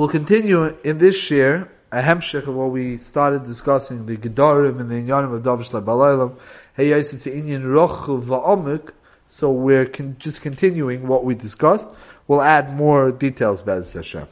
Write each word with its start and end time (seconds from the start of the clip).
We'll 0.00 0.08
continue 0.08 0.74
in 0.82 0.96
this 0.96 1.30
year 1.30 1.70
a 1.92 2.00
hemshech 2.00 2.46
of 2.46 2.54
what 2.54 2.70
we 2.70 2.96
started 2.96 3.44
discussing, 3.44 4.06
the 4.06 4.16
Gedarim 4.16 4.80
and 4.80 4.90
the 4.90 4.94
Inyanim 4.94 5.34
of 5.34 5.42
Davish 5.42 5.70
Balaylam, 5.84 6.36
Heyasis 6.78 7.30
Inyan 7.30 7.64
Rochu 7.64 8.22
Va'omik, 8.22 8.92
so 9.28 9.52
we're 9.52 9.84
con- 9.84 10.16
just 10.18 10.40
continuing 10.40 11.06
what 11.06 11.22
we 11.24 11.34
discussed. 11.34 11.90
We'll 12.26 12.40
add 12.40 12.74
more 12.74 13.12
details, 13.12 13.60
Bez 13.60 13.92
Hashem. 13.92 14.26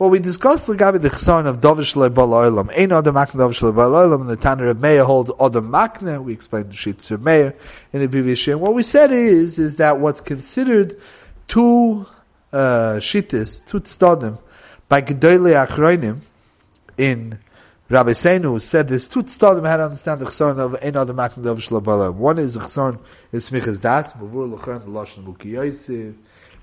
Well, 0.00 0.10
we 0.10 0.18
discussed 0.18 0.66
the 0.66 0.74
Gabi 0.74 1.00
the 1.00 1.10
Chsaron 1.10 1.46
of 1.46 1.60
Davish 1.60 1.94
Balaylam, 1.94 2.76
Ein 2.76 2.90
Adam 2.90 3.14
Makne 3.14 3.34
Davish 3.34 3.60
Balaylam, 3.72 4.22
and 4.22 4.28
the 4.28 4.36
Tanner 4.36 4.70
of 4.70 4.80
Meir 4.80 5.04
holds 5.04 5.30
Adam 5.40 5.70
Makne, 5.70 6.20
we 6.24 6.32
explained 6.32 6.70
the 6.70 6.74
Sheets 6.74 7.08
of 7.12 7.22
Meir 7.22 7.54
in 7.92 8.00
the 8.00 8.08
previous 8.08 8.44
year. 8.44 8.58
what 8.58 8.74
we 8.74 8.82
said 8.82 9.12
is, 9.12 9.60
is 9.60 9.76
that 9.76 10.00
what's 10.00 10.20
considered 10.20 11.00
two, 11.46 12.06
uh, 12.52 12.94
Shittis, 12.94 13.64
two 13.64 13.78
Tzadim, 13.78 14.40
by 14.90 15.00
Gedolei 15.00 15.54
Achroinim, 15.54 16.20
in 16.98 17.38
Rabbi 17.88 18.10
Seinu 18.10 18.60
said 18.60 18.88
this 18.88 19.06
two 19.06 19.22
tzadim 19.22 19.64
had 19.64 19.76
to 19.76 19.84
understand 19.84 20.20
the 20.20 20.26
chsaron 20.26 20.58
of 20.58 20.76
ein 20.82 20.96
other 20.96 21.14
makna 21.14 21.46
of 21.46 21.58
shlabalam. 21.58 22.14
One 22.14 22.38
is 22.38 22.54
the 22.54 22.60
chsaron 22.60 22.98
is 23.30 23.48
smichas 23.48 23.80
das, 23.80 24.12
bavur 24.12 24.52
lechon 24.52 24.84
the 24.84 24.90
lashon 24.90 25.24
buki 25.24 25.52
yosef, 25.52 26.14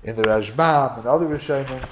in 0.04 0.16
the 0.16 0.22
Rashbam 0.22 0.98
and 0.98 1.06
other 1.06 1.24
Rishonim. 1.24 1.88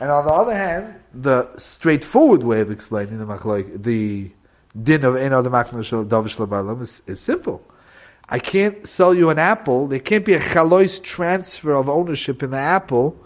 And 0.00 0.10
on 0.10 0.26
the 0.26 0.32
other 0.32 0.54
hand, 0.54 0.96
the 1.14 1.56
straightforward 1.56 2.42
way 2.42 2.60
of 2.60 2.70
explaining 2.72 3.18
the 3.18 3.24
machlok, 3.24 3.84
the 3.84 4.32
din 4.80 5.04
of 5.04 5.14
ein 5.14 5.32
other 5.32 5.50
makna 5.50 5.78
of 5.78 6.26
shlabalam 6.26 6.82
is, 6.82 7.00
is 7.06 7.20
simple. 7.20 7.62
I 8.28 8.40
can't 8.40 8.88
sell 8.88 9.14
you 9.14 9.30
an 9.30 9.38
apple. 9.38 9.86
There 9.86 10.00
can't 10.00 10.24
be 10.24 10.34
a 10.34 10.40
chalois 10.40 11.00
transfer 11.00 11.74
of 11.74 11.88
ownership 11.88 12.42
in 12.42 12.50
the 12.50 12.58
apple 12.58 13.16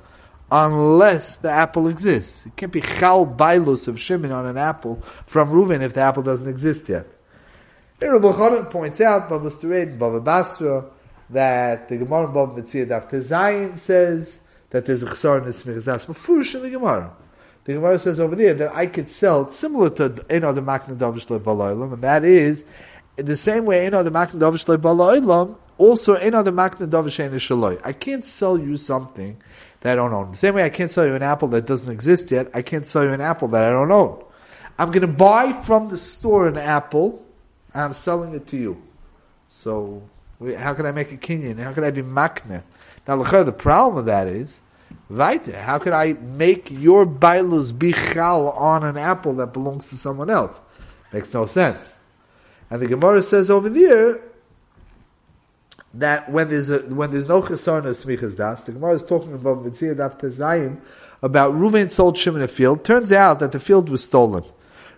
unless 0.51 1.37
the 1.37 1.51
apple 1.51 1.89
exists. 1.89 2.45
It 2.47 2.57
can't 2.57 2.73
be 2.73 2.81
chal 2.81 3.27
bailus 3.27 3.89
of 3.89 4.01
Shimon 4.01 4.33
on 4.33 4.47
an 4.47 4.57
apple 4.59 4.97
from 5.27 5.51
Reuven 5.51 5.83
if 5.83 5.95
the 5.95 6.01
apple 6.01 6.23
doesn't 6.23 6.49
exist 6.49 6.89
yet. 6.89 7.07
Here 8.01 8.19
Rabbi 8.19 8.63
points 8.71 9.01
out, 9.01 9.29
Baba 9.29 9.51
Stured, 9.51 9.99
Baba 9.99 10.21
Basra, 10.21 10.87
that 11.29 11.89
the 11.89 11.99
Gemara 11.99 12.27
in 12.27 12.33
Baba 12.33 12.63
Daf 12.63 13.11
Tezayin 13.11 13.77
says 13.77 14.41
that 14.71 14.87
there's 14.87 15.03
a 15.03 15.07
chsar 15.07 15.39
in 15.39 15.75
the 15.75 15.81
Das 15.83 16.07
Mefurish 16.07 16.55
in 16.55 16.63
the 16.63 16.71
Gemara. 16.71 17.13
The 17.65 17.75
Gemara 17.75 17.99
says 17.99 18.19
over 18.19 18.35
there 18.35 18.55
that 18.55 18.75
I 18.75 18.87
could 18.87 19.09
sell 19.09 19.49
similar 19.49 19.91
to 19.91 20.25
Ein 20.31 20.45
Other 20.45 20.63
Makna 20.63 20.97
Davish 20.97 21.93
and 21.93 22.03
that 22.03 22.25
is 22.25 22.65
in 23.19 23.27
the 23.27 23.37
same 23.37 23.67
way 23.67 23.87
Ein 23.87 23.95
Other 23.95 24.11
Makna 24.11 24.41
Davish 24.41 25.57
also 25.77 26.17
Ein 26.17 26.35
Other 26.35 26.53
Makna 26.53 27.75
Ein 27.75 27.79
I 27.85 27.93
can't 27.93 28.25
sell 28.25 28.59
you 28.59 28.77
something 28.77 29.37
that 29.81 29.93
I 29.93 29.97
don't 29.97 30.13
own. 30.13 30.31
The 30.31 30.37
same 30.37 30.55
way 30.55 30.65
I 30.65 30.71
can't 30.71 30.91
sell 30.91 31.07
you 31.07 31.15
an 31.15 31.23
apple 31.23 31.49
that 31.49 31.67
doesn't 31.67 31.91
exist 31.91 32.31
yet, 32.31 32.51
I 32.55 32.63
can't 32.63 32.87
sell 32.87 33.05
you 33.05 33.13
an 33.13 33.21
apple 33.21 33.49
that 33.49 33.65
I 33.65 33.71
don't 33.71 33.91
own. 33.91 34.23
I'm 34.79 34.91
going 34.91 35.03
to 35.03 35.09
buy 35.09 35.53
from 35.53 35.89
the 35.89 35.99
store 35.99 36.49
an 36.49 36.57
apple, 36.57 37.25
and 37.75 37.83
I'm 37.85 37.93
selling 37.93 38.35
it 38.35 38.47
to 38.49 38.57
you. 38.57 38.83
So, 39.49 40.03
how 40.57 40.75
can 40.75 40.87
I 40.87 40.93
make 40.93 41.13
a 41.13 41.17
kinyan? 41.17 41.59
How 41.59 41.73
can 41.73 41.85
I 41.85 41.91
be 41.91 42.03
makne? 42.03 42.63
Now, 43.07 43.23
the 43.23 43.53
problem 43.53 43.97
with 43.97 44.07
that 44.07 44.27
is, 44.27 44.61
Vaita, 45.11 45.55
how 45.55 45.79
could 45.79 45.93
I 45.93 46.13
make 46.13 46.71
your 46.71 47.05
bailus 47.05 47.73
bichal 47.73 48.57
on 48.57 48.85
an 48.85 48.97
apple 48.97 49.35
that 49.35 49.53
belongs 49.53 49.89
to 49.91 49.97
someone 49.97 50.31
else? 50.31 50.61
Makes 51.13 51.35
no 51.35 51.47
sense. 51.47 51.91
And 52.71 52.81
the 52.81 52.87
Gemara 52.87 53.23
says 53.23 53.51
over 53.51 53.69
there, 53.69 54.21
that 55.95 56.31
when 56.31 56.49
there's 56.49 56.71
a, 56.71 56.79
when 56.81 57.11
there's 57.11 57.29
no 57.29 57.43
chesarna 57.43 57.87
of 57.87 57.97
smichas 57.97 58.37
das, 58.37 58.63
the 58.63 58.73
Gemara 58.73 58.95
is 58.95 59.05
talking 59.05 59.35
about 59.35 59.65
Mitzvah 59.65 59.95
Daf 59.95 60.21
Tezayim 60.21 60.81
about 61.23 61.55
Ruvain 61.55 61.91
sold 61.91 62.17
Shimon 62.17 62.43
a 62.43 62.49
field. 62.49 62.85
Turns 62.85 63.13
out 63.13 63.41
that 63.41 63.53
the 63.53 63.61
field 63.61 63.89
was 63.89 64.03
stolen. 64.05 64.45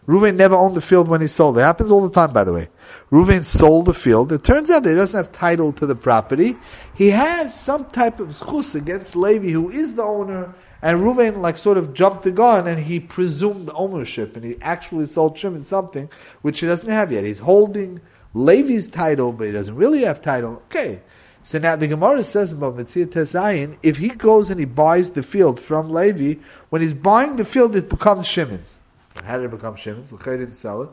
Ruvain 0.06 0.34
never 0.34 0.56
owned 0.56 0.74
the 0.74 0.80
field 0.80 1.08
when 1.08 1.20
he 1.20 1.28
sold 1.28 1.56
it. 1.56 1.60
it. 1.60 1.64
Happens 1.64 1.90
all 1.90 2.06
the 2.06 2.12
time, 2.12 2.32
by 2.32 2.44
the 2.44 2.52
way. 2.52 2.68
Ruvain 3.10 3.44
sold 3.44 3.86
the 3.86 3.94
field. 3.94 4.32
It 4.32 4.42
turns 4.42 4.68
out 4.68 4.82
that 4.82 4.90
he 4.90 4.96
doesn't 4.96 5.16
have 5.16 5.30
title 5.30 5.72
to 5.74 5.86
the 5.86 5.94
property. 5.94 6.56
He 6.94 7.10
has 7.10 7.58
some 7.58 7.84
type 7.90 8.18
of 8.18 8.28
schus 8.28 8.74
against 8.74 9.14
Levi, 9.14 9.50
who 9.50 9.70
is 9.70 9.94
the 9.94 10.02
owner, 10.02 10.54
and 10.82 11.00
Ruvain 11.00 11.40
like 11.40 11.56
sort 11.56 11.78
of 11.78 11.94
jumped 11.94 12.24
the 12.24 12.32
gun 12.32 12.66
and 12.66 12.82
he 12.82 12.98
presumed 12.98 13.70
ownership, 13.74 14.34
and 14.34 14.44
he 14.44 14.56
actually 14.60 15.06
sold 15.06 15.38
Shimon 15.38 15.62
something 15.62 16.10
which 16.42 16.60
he 16.60 16.66
doesn't 16.66 16.90
have 16.90 17.12
yet. 17.12 17.24
He's 17.24 17.38
holding 17.38 18.00
Levi's 18.34 18.88
title, 18.88 19.32
but 19.32 19.46
he 19.46 19.52
doesn't 19.52 19.74
really 19.74 20.04
have 20.04 20.22
title. 20.22 20.62
Okay. 20.66 21.00
So 21.42 21.58
now 21.58 21.74
the 21.74 21.88
Gemara 21.88 22.22
says 22.22 22.52
about 22.52 22.76
Mitzvah 22.76 23.06
Tezayin, 23.06 23.76
if 23.82 23.98
he 23.98 24.10
goes 24.10 24.48
and 24.48 24.60
he 24.60 24.66
buys 24.66 25.10
the 25.10 25.22
field 25.22 25.58
from 25.58 25.90
Levi, 25.90 26.40
when 26.70 26.82
he's 26.82 26.94
buying 26.94 27.36
the 27.36 27.44
field, 27.44 27.74
it 27.74 27.88
becomes 27.88 28.26
Shimon's. 28.26 28.78
How 29.16 29.38
did 29.38 29.46
it 29.46 29.50
become 29.50 29.76
Shimon's? 29.76 30.10
The 30.10 30.16
didn't 30.16 30.54
sell 30.54 30.82
it. 30.82 30.90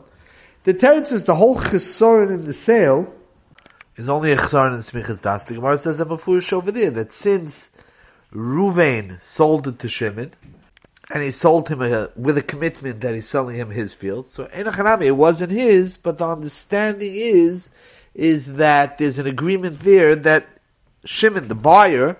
The 0.64 0.74
Teretz 0.74 1.06
says 1.06 1.24
the 1.24 1.36
whole 1.36 1.56
chesaron 1.56 2.30
in 2.30 2.44
the 2.44 2.52
sale 2.52 3.14
is 3.96 4.08
only 4.08 4.32
a 4.32 4.36
chesaron 4.36 4.74
in 4.74 4.80
Smichas 4.80 5.22
Das. 5.22 5.44
The 5.44 5.54
Gemara 5.54 5.78
says 5.78 5.98
that 5.98 6.06
before 6.06 6.40
over 6.52 6.72
there, 6.72 6.90
that 6.90 7.12
since 7.12 7.70
Ruvain 8.32 9.22
sold 9.22 9.68
it 9.68 9.78
to 9.78 9.88
Shimon, 9.88 10.32
and 11.10 11.22
he 11.22 11.30
sold 11.30 11.68
him 11.68 11.82
a, 11.82 12.10
with 12.14 12.38
a 12.38 12.42
commitment 12.42 13.00
that 13.00 13.14
he's 13.14 13.28
selling 13.28 13.56
him 13.56 13.70
his 13.70 13.92
field. 13.92 14.26
So 14.26 14.46
Enochanami, 14.46 15.06
it 15.06 15.12
wasn't 15.12 15.50
his, 15.50 15.96
but 15.96 16.18
the 16.18 16.26
understanding 16.26 17.14
is, 17.14 17.68
is 18.14 18.54
that 18.54 18.98
there's 18.98 19.18
an 19.18 19.26
agreement 19.26 19.80
there 19.80 20.14
that 20.14 20.46
Shimon, 21.04 21.48
the 21.48 21.54
buyer, 21.54 22.16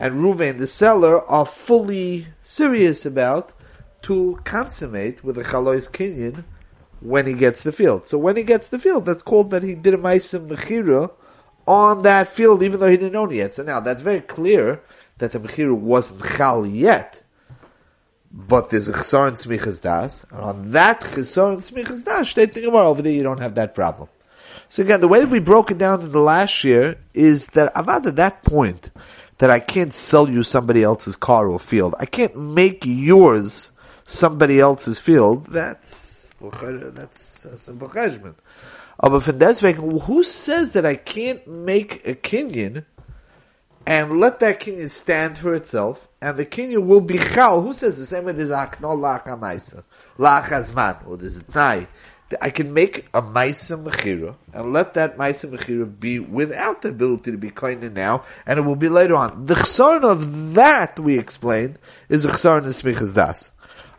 and 0.00 0.20
Ruvain, 0.20 0.58
the 0.58 0.66
seller, 0.66 1.22
are 1.28 1.44
fully 1.44 2.28
serious 2.42 3.04
about 3.04 3.52
to 4.02 4.40
consummate 4.44 5.22
with 5.22 5.36
a 5.36 5.44
Chalois 5.44 5.90
Kinyan 5.90 6.44
when 7.00 7.26
he 7.26 7.34
gets 7.34 7.62
the 7.62 7.72
field. 7.72 8.06
So 8.06 8.16
when 8.16 8.36
he 8.36 8.42
gets 8.42 8.68
the 8.68 8.78
field, 8.78 9.04
that's 9.04 9.22
called 9.22 9.50
that 9.50 9.62
he 9.62 9.74
did 9.74 9.94
a 9.94 9.98
Maisim 9.98 10.48
Mechira 10.48 11.10
on 11.66 12.02
that 12.02 12.28
field, 12.28 12.62
even 12.62 12.80
though 12.80 12.90
he 12.90 12.96
didn't 12.96 13.16
own 13.16 13.32
it 13.32 13.36
yet. 13.36 13.54
So 13.54 13.62
now 13.62 13.80
that's 13.80 14.00
very 14.00 14.20
clear 14.20 14.82
that 15.18 15.32
the 15.32 15.38
Mechira 15.38 15.76
wasn't 15.76 16.24
Chal 16.36 16.66
yet 16.66 17.21
but 18.32 18.70
there's 18.70 18.88
a 18.88 18.92
chesar 18.92 19.28
and 19.28 19.36
smichas 19.36 19.82
das, 19.82 20.24
and 20.30 20.40
on 20.40 20.72
that 20.72 21.00
chesar 21.00 21.52
and 21.52 21.60
smichas 21.60 22.04
das, 22.04 22.30
state 22.30 22.54
the 22.54 22.64
over 22.64 23.02
there 23.02 23.12
you 23.12 23.22
don't 23.22 23.40
have 23.40 23.54
that 23.56 23.74
problem. 23.74 24.08
So 24.68 24.82
again, 24.82 25.02
the 25.02 25.08
way 25.08 25.20
that 25.20 25.28
we 25.28 25.38
broke 25.38 25.70
it 25.70 25.76
down 25.76 26.00
in 26.00 26.12
the 26.12 26.20
last 26.20 26.64
year 26.64 26.96
is 27.12 27.48
that 27.48 27.72
I'm 27.76 27.88
at 27.90 28.16
that 28.16 28.42
point 28.42 28.90
that 29.36 29.50
I 29.50 29.60
can't 29.60 29.92
sell 29.92 30.30
you 30.30 30.42
somebody 30.42 30.82
else's 30.82 31.14
car 31.14 31.48
or 31.48 31.58
field. 31.58 31.94
I 31.98 32.06
can't 32.06 32.34
make 32.36 32.84
yours 32.86 33.70
somebody 34.06 34.60
else's 34.60 34.98
field. 34.98 35.46
That's, 35.46 36.32
that's 36.40 37.68
a 37.68 37.72
cheshbon. 37.72 38.34
But 38.98 39.20
from 39.20 40.00
who 40.00 40.22
says 40.22 40.72
that 40.72 40.86
I 40.86 40.94
can't 40.94 41.46
make 41.46 42.06
a 42.06 42.14
kinyan 42.14 42.84
and 43.84 44.20
let 44.20 44.40
that 44.40 44.60
kinyan 44.60 44.88
stand 44.88 45.38
for 45.38 45.54
itself, 45.54 46.08
and 46.22 46.36
the 46.38 46.46
kinyan 46.46 46.86
will 46.86 47.00
be 47.00 47.18
chal. 47.18 47.60
Who 47.60 47.74
says 47.74 47.98
the 47.98 48.06
same 48.06 48.24
way 48.24 48.32
there's 48.32 48.50
aknol 48.50 48.96
lach 48.96 49.26
amaisa, 49.26 49.82
lach 50.18 50.44
azman, 50.44 51.04
or 51.06 51.16
there's 51.16 51.36
a 51.36 51.42
tnai. 51.42 51.88
I 52.40 52.48
can 52.48 52.72
make 52.72 53.08
a 53.12 53.20
maisa 53.20 53.76
mechira 53.82 54.36
and 54.54 54.72
let 54.72 54.94
that 54.94 55.18
maisa 55.18 55.50
mechira 55.50 55.84
be 56.00 56.20
without 56.20 56.80
the 56.80 56.90
ability 56.90 57.32
to 57.32 57.36
be 57.36 57.50
koine 57.50 57.92
now, 57.92 58.24
and 58.46 58.60
it 58.60 58.62
will 58.62 58.76
be 58.76 58.88
later 58.88 59.16
on. 59.16 59.46
The 59.46 59.56
chsaron 59.56 60.04
of 60.04 60.54
that 60.54 60.98
we 60.98 61.18
explained 61.18 61.80
is 62.08 62.24
a 62.24 62.28
chsaron 62.28 62.66
smichas 62.66 63.12
das. 63.12 63.50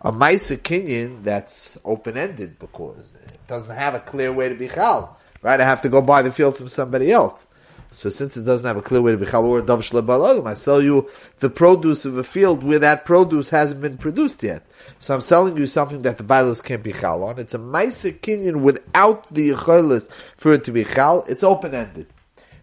A 0.01 0.13
maisa 0.13 0.57
kinyan 0.57 1.23
that's 1.23 1.77
open 1.83 2.17
ended 2.17 2.57
because 2.57 3.15
it 3.25 3.47
doesn't 3.47 3.75
have 3.75 3.95
a 3.95 3.99
clear 3.99 4.31
way 4.31 4.47
to 4.47 4.55
be 4.55 4.69
chal. 4.69 5.19
Right, 5.41 5.59
I 5.59 5.65
have 5.65 5.81
to 5.81 5.89
go 5.89 6.01
buy 6.01 6.21
the 6.21 6.31
field 6.31 6.55
from 6.55 6.69
somebody 6.69 7.11
else. 7.11 7.47
So 7.93 8.09
since 8.09 8.35
it 8.35 8.43
doesn't 8.43 8.65
have 8.65 8.77
a 8.77 8.81
clear 8.81 9.01
way 9.01 9.11
to 9.11 9.17
be 9.17 9.25
chalor 9.25 10.47
I 10.47 10.53
sell 10.55 10.81
you 10.81 11.09
the 11.39 11.49
produce 11.49 12.05
of 12.05 12.17
a 12.17 12.23
field 12.23 12.63
where 12.63 12.79
that 12.79 13.05
produce 13.05 13.49
hasn't 13.49 13.81
been 13.81 13.97
produced 13.97 14.41
yet. 14.41 14.65
So 14.99 15.13
I'm 15.13 15.21
selling 15.21 15.57
you 15.57 15.67
something 15.67 16.01
that 16.01 16.17
the 16.17 16.23
bailus 16.23 16.63
can't 16.63 16.81
be 16.83 16.91
chal 16.91 17.23
on. 17.23 17.39
It's 17.39 17.53
a 17.53 17.59
ma'aser 17.59 18.19
kinyan 18.19 18.61
without 18.61 19.31
the 19.33 19.51
yicholis 19.51 20.09
for 20.37 20.53
it 20.53 20.63
to 20.65 20.71
be 20.71 20.83
chal. 20.83 21.23
It's 21.27 21.43
open 21.43 21.75
ended. 21.75 22.07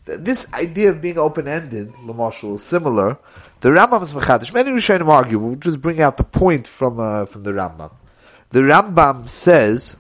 This 0.05 0.53
idea 0.53 0.91
of 0.91 1.01
being 1.01 1.19
open 1.19 1.47
ended, 1.47 1.93
Lamashal, 2.05 2.57
is 2.57 2.65
similar. 2.65 3.19
The 3.61 3.69
Rambam 3.69 4.03
is 4.03 4.13
mechadish. 4.13 4.53
Many 4.53 4.71
Rishonim 4.71 5.09
argue. 5.09 5.39
We'll 5.39 5.57
just 5.57 5.81
bring 5.81 6.01
out 6.01 6.17
the 6.17 6.25
point 6.25 6.67
from 6.67 6.99
uh, 6.99 7.27
from 7.27 7.43
the 7.43 7.53
Rambam. 7.53 7.93
The 8.49 8.61
Rambam 8.61 9.29
says 9.29 9.97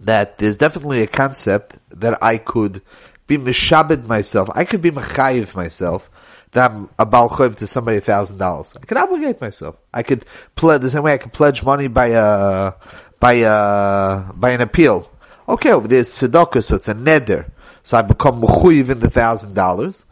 that 0.00 0.38
there's 0.38 0.56
definitely 0.56 1.02
a 1.02 1.06
concept 1.06 1.78
that 1.90 2.22
I 2.22 2.38
could 2.38 2.80
be 3.28 3.38
mishabed 3.38 4.06
myself. 4.06 4.50
I 4.54 4.64
could 4.64 4.82
be 4.82 4.90
mechayiv 4.90 5.54
myself 5.54 6.10
that 6.52 6.70
I'm 6.70 6.88
a 6.98 7.06
balchoiv 7.06 7.56
to 7.56 7.66
somebody 7.66 7.98
a 7.98 8.00
thousand 8.00 8.38
dollars. 8.38 8.72
I 8.74 8.84
could 8.84 8.96
obligate 8.96 9.40
myself. 9.40 9.76
I 9.94 10.02
could 10.02 10.24
pledge 10.56 10.80
the 10.80 10.90
same 10.90 11.04
way 11.04 11.12
I 11.12 11.18
could 11.18 11.32
pledge 11.32 11.62
money 11.62 11.86
by 11.86 12.06
a 12.06 12.72
by 13.20 13.34
a 13.34 14.32
by 14.32 14.50
an 14.50 14.62
appeal. 14.62 15.08
Okay, 15.48 15.70
over 15.70 15.86
there's 15.86 16.08
tzedakah, 16.10 16.64
so 16.64 16.74
it's 16.74 16.88
a 16.88 16.94
neder. 16.94 17.50
So 17.84 17.96
I 17.98 18.02
become 18.02 18.42
mechuyiv 18.42 18.90
in 18.90 18.98
the 18.98 19.10
thousand 19.10 19.54
dollars. 19.54 20.04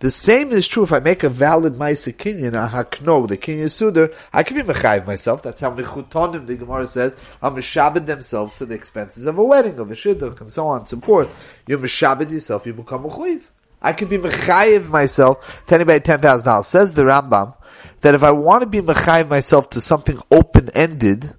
The 0.00 0.10
same 0.10 0.50
is 0.50 0.66
true 0.66 0.82
if 0.82 0.92
I 0.92 0.98
make 0.98 1.22
a 1.22 1.28
valid 1.28 1.74
Maisa 1.74 2.12
Kinyan, 2.12 2.54
a 2.54 2.68
Hakno, 2.68 3.28
the 3.28 3.38
Kinyan 3.38 3.66
Sudar, 3.66 4.14
I 4.32 4.42
can 4.42 4.56
be 4.56 4.62
Mechayiv 4.62 5.06
myself. 5.06 5.42
That's 5.42 5.60
how 5.60 5.70
Mechutonim, 5.70 6.46
the 6.46 6.56
Gemara 6.56 6.86
says, 6.86 7.16
are 7.40 7.50
Meshabed 7.50 8.04
themselves 8.06 8.58
to 8.58 8.66
the 8.66 8.74
expenses 8.74 9.26
of 9.26 9.38
a 9.38 9.44
wedding, 9.44 9.78
of 9.78 9.90
a 9.90 9.94
Shidduch, 9.94 10.40
and 10.40 10.52
so 10.52 10.66
on, 10.66 10.84
support. 10.84 11.32
You 11.66 11.78
Meshabed 11.78 12.30
yourself, 12.30 12.66
you 12.66 12.74
become 12.74 13.04
Mechuyiv. 13.04 13.44
I 13.80 13.92
can 13.92 14.08
be 14.08 14.18
Mechayiv 14.18 14.88
myself 14.88 15.64
to 15.66 15.74
anybody 15.74 16.00
$10,000. 16.00 16.64
Says 16.64 16.94
the 16.94 17.02
Rambam, 17.02 17.54
that 18.00 18.14
if 18.14 18.22
I 18.22 18.32
want 18.32 18.62
to 18.62 18.68
be 18.68 18.80
Mechayiv 18.80 19.28
myself 19.28 19.70
to 19.70 19.80
something 19.80 20.20
open-ended, 20.30 21.34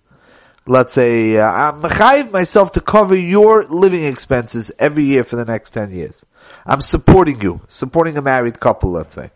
let's 0.68 0.94
say, 0.94 1.38
uh, 1.38 1.50
I'm 1.50 1.82
Mechayiv 1.82 2.32
myself 2.32 2.72
to 2.74 2.82
cover 2.82 3.16
your 3.16 3.66
living 3.66 4.04
expenses 4.04 4.72
every 4.80 5.04
year 5.04 5.24
for 5.24 5.36
the 5.36 5.46
next 5.46 5.72
10 5.72 5.92
years. 5.92 6.26
I'm 6.66 6.82
supporting 6.82 7.42
you, 7.42 7.62
supporting 7.68 8.18
a 8.18 8.22
married 8.22 8.60
couple, 8.60 8.92
let's 8.92 9.14
say. 9.14 9.32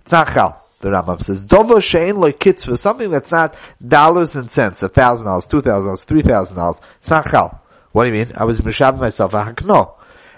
It's 0.00 0.12
not 0.12 0.32
chal. 0.32 0.56
The 0.80 0.88
Rambam 0.88 1.22
says, 1.22 1.46
Dovo 1.46 1.82
she'en 1.82 2.16
loy 2.16 2.32
for 2.32 2.76
something 2.78 3.10
that's 3.10 3.30
not 3.30 3.54
dollars 3.86 4.34
and 4.34 4.50
cents, 4.50 4.82
a 4.82 4.88
thousand 4.88 5.26
dollars, 5.26 5.46
two 5.46 5.60
thousand 5.60 5.88
dollars, 5.88 6.04
three 6.04 6.22
thousand 6.22 6.56
dollars. 6.56 6.80
It's 6.98 7.10
not 7.10 7.30
chal. 7.30 7.60
What 7.92 8.04
do 8.04 8.10
you 8.10 8.24
mean? 8.24 8.34
I 8.34 8.44
was 8.44 8.60
mishab 8.60 8.98
myself 8.98 9.34
a 9.34 9.44
hakno. 9.44 9.92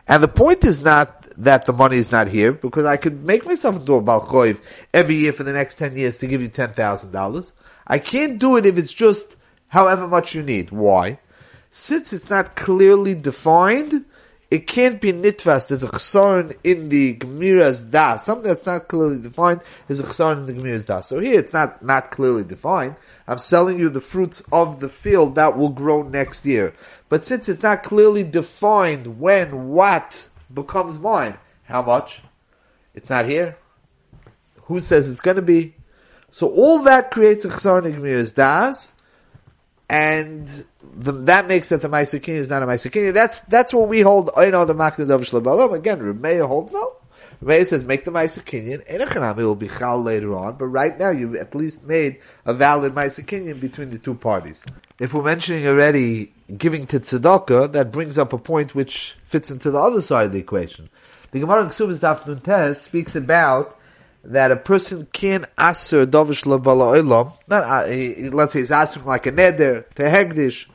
And 0.08 0.20
the 0.20 0.28
point 0.28 0.64
is 0.64 0.82
not 0.82 1.20
that 1.38 1.64
the 1.64 1.72
money 1.72 1.96
is 1.96 2.10
not 2.10 2.26
here, 2.26 2.50
because 2.50 2.86
I 2.86 2.96
could 2.96 3.24
make 3.24 3.46
myself 3.46 3.76
into 3.76 3.94
a 3.94 4.02
balchoiv 4.02 4.58
every 4.92 5.14
year 5.14 5.32
for 5.32 5.44
the 5.44 5.52
next 5.52 5.76
ten 5.76 5.96
years 5.96 6.18
to 6.18 6.26
give 6.26 6.42
you 6.42 6.48
ten 6.48 6.72
thousand 6.72 7.12
dollars. 7.12 7.52
I 7.86 8.00
can't 8.00 8.40
do 8.40 8.56
it 8.56 8.66
if 8.66 8.78
it's 8.78 8.92
just 8.92 9.36
however 9.72 10.06
much 10.06 10.34
you 10.34 10.42
need. 10.42 10.70
Why? 10.70 11.18
Since 11.70 12.12
it's 12.12 12.28
not 12.28 12.56
clearly 12.56 13.14
defined, 13.14 14.04
it 14.50 14.66
can't 14.66 15.00
be 15.00 15.14
nitvas. 15.14 15.66
There's 15.66 15.82
a 15.82 15.88
chsaron 15.88 16.54
in 16.62 16.90
the 16.90 17.16
Gemira's 17.16 17.80
das. 17.80 18.26
Something 18.26 18.48
that's 18.48 18.66
not 18.66 18.88
clearly 18.88 19.18
defined 19.18 19.62
is 19.88 19.98
a 19.98 20.02
chsaron 20.02 20.40
in 20.40 20.46
the 20.46 20.52
Gemira's 20.52 20.84
das. 20.84 21.08
So 21.08 21.20
here 21.20 21.40
it's 21.40 21.54
not, 21.54 21.82
not 21.82 22.10
clearly 22.10 22.44
defined. 22.44 22.96
I'm 23.26 23.38
selling 23.38 23.78
you 23.78 23.88
the 23.88 24.02
fruits 24.02 24.42
of 24.52 24.80
the 24.80 24.90
field 24.90 25.36
that 25.36 25.56
will 25.56 25.70
grow 25.70 26.02
next 26.02 26.44
year. 26.44 26.74
But 27.08 27.24
since 27.24 27.48
it's 27.48 27.62
not 27.62 27.82
clearly 27.82 28.24
defined 28.24 29.18
when 29.18 29.70
what 29.70 30.28
becomes 30.52 30.98
mine, 30.98 31.38
how 31.64 31.80
much? 31.80 32.20
It's 32.94 33.08
not 33.08 33.24
here. 33.24 33.56
Who 34.64 34.80
says 34.80 35.10
it's 35.10 35.20
going 35.20 35.36
to 35.36 35.42
be? 35.42 35.76
So 36.30 36.48
all 36.48 36.82
that 36.82 37.10
creates 37.10 37.46
a 37.46 37.48
chsaron 37.48 37.86
in 37.86 37.94
Gemira's 37.94 38.32
das 38.32 38.92
and 39.88 40.64
the, 40.96 41.12
that 41.12 41.46
makes 41.48 41.68
that 41.70 41.82
the 41.82 41.88
Maisakin 41.88 42.28
is 42.28 42.48
not 42.48 42.62
a 42.62 42.66
Maisakin. 42.66 43.12
That's 43.14 43.40
that's 43.42 43.72
what 43.72 43.88
we 43.88 44.00
hold. 44.00 44.30
I 44.36 44.50
know 44.50 44.64
the 44.64 44.74
Makna 44.74 45.06
Dov. 45.06 45.72
Again, 45.72 46.00
Remeir 46.00 46.46
holds 46.46 46.72
no. 46.72 46.96
Remeir 47.42 47.66
says 47.66 47.84
make 47.84 48.04
the 48.04 48.10
Maisakinyan. 48.10 48.86
Enochanami 48.88 49.38
will 49.38 49.54
be 49.54 49.68
chal 49.68 50.02
later 50.02 50.34
on, 50.34 50.56
but 50.56 50.66
right 50.66 50.98
now 50.98 51.10
you've 51.10 51.34
at 51.34 51.54
least 51.54 51.84
made 51.84 52.20
a 52.44 52.54
valid 52.54 52.94
Maisakinyan 52.94 53.60
between 53.60 53.90
the 53.90 53.98
two 53.98 54.14
parties. 54.14 54.64
If 54.98 55.12
we're 55.12 55.22
mentioning 55.22 55.66
already 55.66 56.32
giving 56.56 56.86
to 56.88 57.00
tzedakah, 57.00 57.72
that 57.72 57.90
brings 57.90 58.18
up 58.18 58.32
a 58.32 58.38
point 58.38 58.74
which 58.74 59.16
fits 59.26 59.50
into 59.50 59.70
the 59.70 59.78
other 59.78 60.02
side 60.02 60.26
of 60.26 60.32
the 60.32 60.38
equation. 60.38 60.88
The 61.32 61.40
Gemara 61.40 61.62
in 61.62 61.68
Ksubas 61.68 61.98
Daf 61.98 62.76
speaks 62.76 63.16
about 63.16 63.78
that 64.24 64.52
a 64.52 64.56
person 64.56 65.06
can 65.12 65.46
aser 65.58 66.06
dovish 66.06 66.44
labala 66.44 67.02
olam. 67.02 67.32
Not 67.48 67.64
uh, 67.64 68.34
let's 68.34 68.52
say 68.52 68.60
he's 68.60 68.70
asking 68.70 69.04
like 69.04 69.26
a 69.26 69.32
neder 69.32 69.88
to 69.94 70.02
hegdish. 70.02 70.66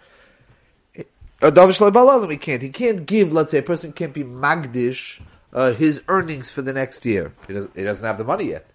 A 1.41 1.51
dovish 1.51 1.79
labala 1.79 2.19
olam 2.19 2.31
he 2.31 2.37
can't. 2.37 2.61
He 2.61 2.69
can't 2.69 3.05
give. 3.05 3.31
Let's 3.31 3.51
say 3.51 3.59
a 3.59 3.63
person 3.63 3.93
can't 3.93 4.13
be 4.13 4.23
magdish 4.23 5.21
uh, 5.53 5.73
his 5.73 6.01
earnings 6.07 6.51
for 6.51 6.61
the 6.61 6.73
next 6.73 7.05
year. 7.05 7.33
He 7.47 7.53
doesn't. 7.53 7.75
He 7.75 7.83
doesn't 7.83 8.05
have 8.05 8.17
the 8.17 8.25
money 8.25 8.45
yet. 8.45 8.69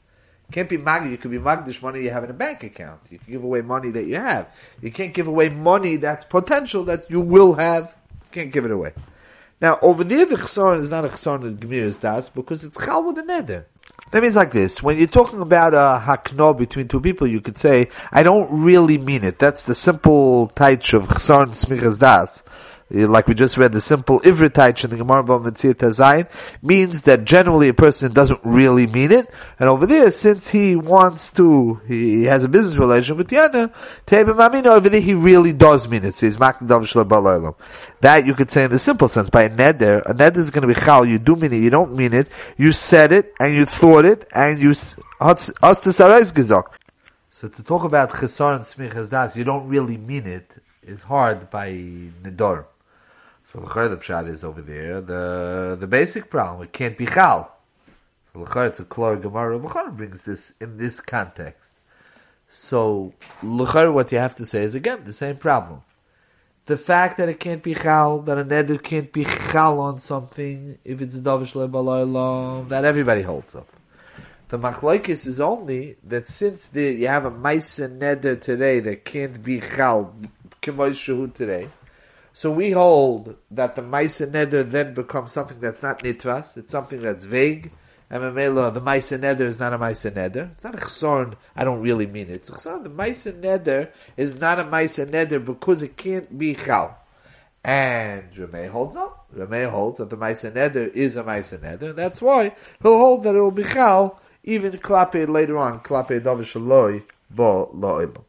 can't 0.50 0.68
be 0.68 0.78
mag. 0.78 1.10
You 1.10 1.18
could 1.18 1.30
be 1.30 1.38
magdish 1.38 1.82
money 1.82 2.02
you 2.02 2.10
have 2.10 2.24
in 2.24 2.30
a 2.30 2.34
bank 2.34 2.62
account. 2.62 3.00
You 3.10 3.18
can 3.18 3.32
give 3.32 3.44
away 3.44 3.60
money 3.60 3.90
that 3.90 4.04
you 4.04 4.16
have. 4.16 4.48
You 4.80 4.90
can't 4.90 5.12
give 5.12 5.26
away 5.26 5.50
money 5.50 5.96
that's 5.96 6.24
potential 6.24 6.84
that 6.84 7.10
you 7.10 7.20
will 7.20 7.54
have. 7.54 7.94
You 8.10 8.28
can't 8.32 8.52
give 8.52 8.64
it 8.64 8.70
away. 8.70 8.92
Now 9.60 9.78
over 9.82 10.02
there, 10.02 10.24
the 10.24 10.36
chsaron 10.36 10.80
is 10.80 10.90
not 10.90 11.04
a 11.04 11.08
chsaron 11.08 11.46
of 11.46 11.60
Gemir's 11.60 11.98
das 11.98 12.28
because 12.28 12.64
it's 12.64 12.76
chal 12.76 13.04
with 13.04 13.16
the 13.16 13.22
neder. 13.22 13.64
That 14.12 14.22
means 14.22 14.36
like 14.36 14.52
this. 14.52 14.82
When 14.82 14.98
you're 14.98 15.06
talking 15.06 15.40
about 15.40 15.72
a 15.72 15.98
hakno 16.04 16.56
between 16.56 16.86
two 16.86 17.00
people, 17.00 17.26
you 17.26 17.40
could 17.40 17.56
say, 17.56 17.88
I 18.10 18.22
don't 18.22 18.62
really 18.62 18.98
mean 18.98 19.24
it. 19.24 19.38
That's 19.38 19.62
the 19.62 19.74
simple 19.74 20.52
taich 20.54 20.92
of 20.92 21.08
chsaron 21.08 21.52
smichas 21.52 21.98
das 21.98 22.42
Eh, 22.94 23.06
like 23.06 23.26
we 23.26 23.34
just 23.34 23.56
read 23.56 23.72
the 23.72 23.80
simple 23.80 24.20
Ivrit 24.20 24.50
Taich 24.50 24.84
in 24.84 24.90
the 24.90 24.96
Gemara 24.96 25.24
Bamitzir 25.24 25.72
Tazayin, 25.74 26.28
means 26.62 27.02
that 27.02 27.24
generally 27.24 27.68
a 27.68 27.74
person 27.74 28.12
doesn't 28.12 28.40
really 28.44 28.86
mean 28.86 29.12
it. 29.12 29.32
And 29.58 29.68
over 29.68 29.86
there, 29.86 30.10
since 30.10 30.48
he 30.48 30.76
wants 30.76 31.32
to, 31.32 31.80
he 31.88 32.24
has 32.24 32.44
a 32.44 32.48
business 32.48 32.76
relationship 32.76 33.16
with 33.16 33.28
Yana, 33.28 33.72
Tevim 34.06 34.38
Amina, 34.38 34.70
over 34.70 34.88
there 34.88 35.00
he 35.00 35.14
really 35.14 35.52
does 35.52 35.88
mean 35.88 36.04
it. 36.04 36.12
So 36.12 36.26
he's 36.26 36.36
Makdav 36.36 36.82
Shalabalalam. 36.84 37.54
That 38.02 38.26
you 38.26 38.34
could 38.34 38.50
say 38.50 38.64
in 38.64 38.70
the 38.70 38.78
simple 38.78 39.08
sense, 39.08 39.30
by 39.30 39.44
a 39.44 39.50
neder, 39.50 40.02
a 40.04 40.12
neder 40.12 40.36
is 40.36 40.50
going 40.50 40.62
to 40.62 40.68
be 40.68 40.74
chal, 40.74 41.06
you 41.06 41.18
do 41.18 41.36
mean 41.36 41.52
it, 41.52 41.62
you 41.62 41.70
don't 41.70 41.94
mean 41.94 42.12
it, 42.12 42.28
you 42.58 42.72
said 42.72 43.12
it, 43.12 43.32
and 43.40 43.54
you 43.54 43.64
thought 43.64 44.04
it, 44.04 44.28
and 44.34 44.60
you, 44.60 44.72
us 45.20 45.80
to 45.80 45.92
So 45.92 47.48
to 47.48 47.62
talk 47.62 47.84
about 47.84 48.10
chesar 48.10 48.54
and 48.54 48.64
smichas 48.64 49.08
das, 49.08 49.36
you 49.36 49.44
don't 49.44 49.68
really 49.68 49.96
mean 49.96 50.26
it, 50.26 50.50
is 50.82 51.00
hard 51.02 51.48
by 51.48 51.70
nedor. 51.70 52.66
So 53.44 53.60
the 53.60 53.66
pshat 53.66 54.28
is 54.28 54.44
over 54.44 54.62
there. 54.62 55.00
The 55.00 55.76
the 55.78 55.86
basic 55.86 56.30
problem 56.30 56.62
it 56.62 56.72
can't 56.72 56.96
be 56.96 57.06
chal. 57.06 57.50
So 58.32 58.46
it's 58.62 58.80
a 58.80 58.84
klor 58.84 59.20
gemara. 59.20 59.58
L'chayr 59.58 59.94
brings 59.94 60.24
this 60.24 60.54
in 60.60 60.78
this 60.78 61.00
context. 61.00 61.74
So 62.48 63.12
l'chayr 63.42 63.92
what 63.92 64.12
you 64.12 64.18
have 64.18 64.36
to 64.36 64.46
say 64.46 64.62
is 64.62 64.74
again 64.74 65.04
the 65.04 65.12
same 65.12 65.36
problem. 65.36 65.82
The 66.66 66.76
fact 66.76 67.16
that 67.16 67.28
it 67.28 67.40
can't 67.40 67.62
be 67.62 67.74
chal, 67.74 68.20
that 68.20 68.38
a 68.38 68.44
neder 68.44 68.80
can't 68.80 69.12
be 69.12 69.24
chal 69.24 69.80
on 69.80 69.98
something 69.98 70.78
if 70.84 71.02
it's 71.02 71.16
a 71.16 71.20
davish 71.20 71.54
lebalaylam, 71.54 72.68
that 72.68 72.84
everybody 72.84 73.22
holds 73.22 73.56
of. 73.56 73.66
The 74.48 74.58
machlokes 74.58 75.26
is 75.26 75.40
only 75.40 75.96
that 76.04 76.28
since 76.28 76.68
the, 76.68 76.92
you 76.92 77.08
have 77.08 77.24
a 77.24 77.32
maisa 77.32 77.88
neder 77.98 78.40
today 78.40 78.78
that 78.80 79.04
can't 79.04 79.42
be 79.42 79.60
chal, 79.60 80.14
k'moy 80.62 81.34
today, 81.34 81.68
so 82.32 82.50
we 82.50 82.70
hold 82.70 83.36
that 83.50 83.76
the 83.76 83.82
Maisa 83.82 84.30
Neder 84.30 84.68
then 84.68 84.94
becomes 84.94 85.32
something 85.32 85.60
that's 85.60 85.82
not 85.82 86.02
Nitras, 86.02 86.56
it's 86.56 86.72
something 86.72 87.02
that's 87.02 87.24
vague, 87.24 87.70
and 88.10 88.22
the 88.22 88.30
Maisa 88.30 89.18
Neder 89.18 89.40
is 89.40 89.58
not 89.58 89.72
a 89.72 89.78
Maisa 89.78 90.10
Neder. 90.10 90.52
It's 90.52 90.64
not 90.64 90.74
a 90.74 90.78
Chsorn, 90.78 91.34
I 91.56 91.64
don't 91.64 91.80
really 91.80 92.06
mean 92.06 92.28
it. 92.28 92.34
It's 92.34 92.50
a 92.50 92.52
Chsorn, 92.52 92.84
the 92.84 92.90
Maisa 92.90 93.32
Neder 93.32 93.90
is 94.16 94.34
not 94.34 94.60
a 94.60 94.64
Maisa 94.64 95.06
Neder 95.06 95.44
because 95.44 95.82
it 95.82 95.96
can't 95.96 96.38
be 96.38 96.54
Chal. 96.54 96.98
And 97.64 98.32
Rameh 98.32 98.68
holds 98.70 98.94
no. 98.94 99.14
Rameh 99.36 99.70
holds 99.70 99.98
that 99.98 100.10
the 100.10 100.16
Maisa 100.16 100.50
Neder 100.50 100.92
is 100.92 101.16
a 101.16 101.22
Maisa 101.22 101.58
Neder. 101.58 101.94
That's 101.94 102.20
why 102.20 102.54
he'll 102.82 102.98
hold 102.98 103.22
that 103.22 103.34
it 103.34 103.40
will 103.40 103.50
be 103.50 103.64
Chal, 103.64 104.20
even 104.42 104.72
Klape 104.72 105.28
later 105.28 105.56
on, 105.56 105.80
Klape 105.80 106.20
Davishaloi, 106.20 107.04
Bo 107.30 107.70
Lo'ilam. 107.74 108.24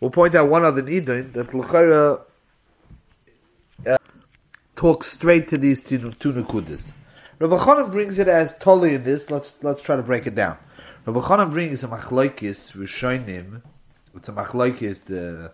We'll 0.00 0.10
point 0.10 0.36
out 0.36 0.48
one 0.48 0.64
other 0.64 0.82
Nidin, 0.82 1.32
that 1.32 1.52
L'chara 1.52 2.20
talk 4.78 5.02
straight 5.02 5.48
to 5.48 5.58
these 5.58 5.82
two, 5.82 5.98
two 6.20 6.32
Nukudas. 6.32 6.92
Rabbi 7.40 7.56
Chanan 7.56 7.90
brings 7.90 8.20
it 8.20 8.28
as 8.28 8.56
totally 8.58 8.94
in 8.94 9.02
this. 9.02 9.28
Let's 9.28 9.54
let's 9.60 9.80
try 9.80 9.96
to 9.96 10.02
break 10.02 10.28
it 10.28 10.36
down. 10.36 10.56
Rabbi 11.04 11.18
Chanan 11.18 11.50
brings 11.52 11.82
a 11.82 11.88
machlokes 11.88 12.72
Rishonim. 12.78 13.60
It's 14.14 14.28
a 14.28 14.32
machlokes 14.32 15.02
the 15.04 15.52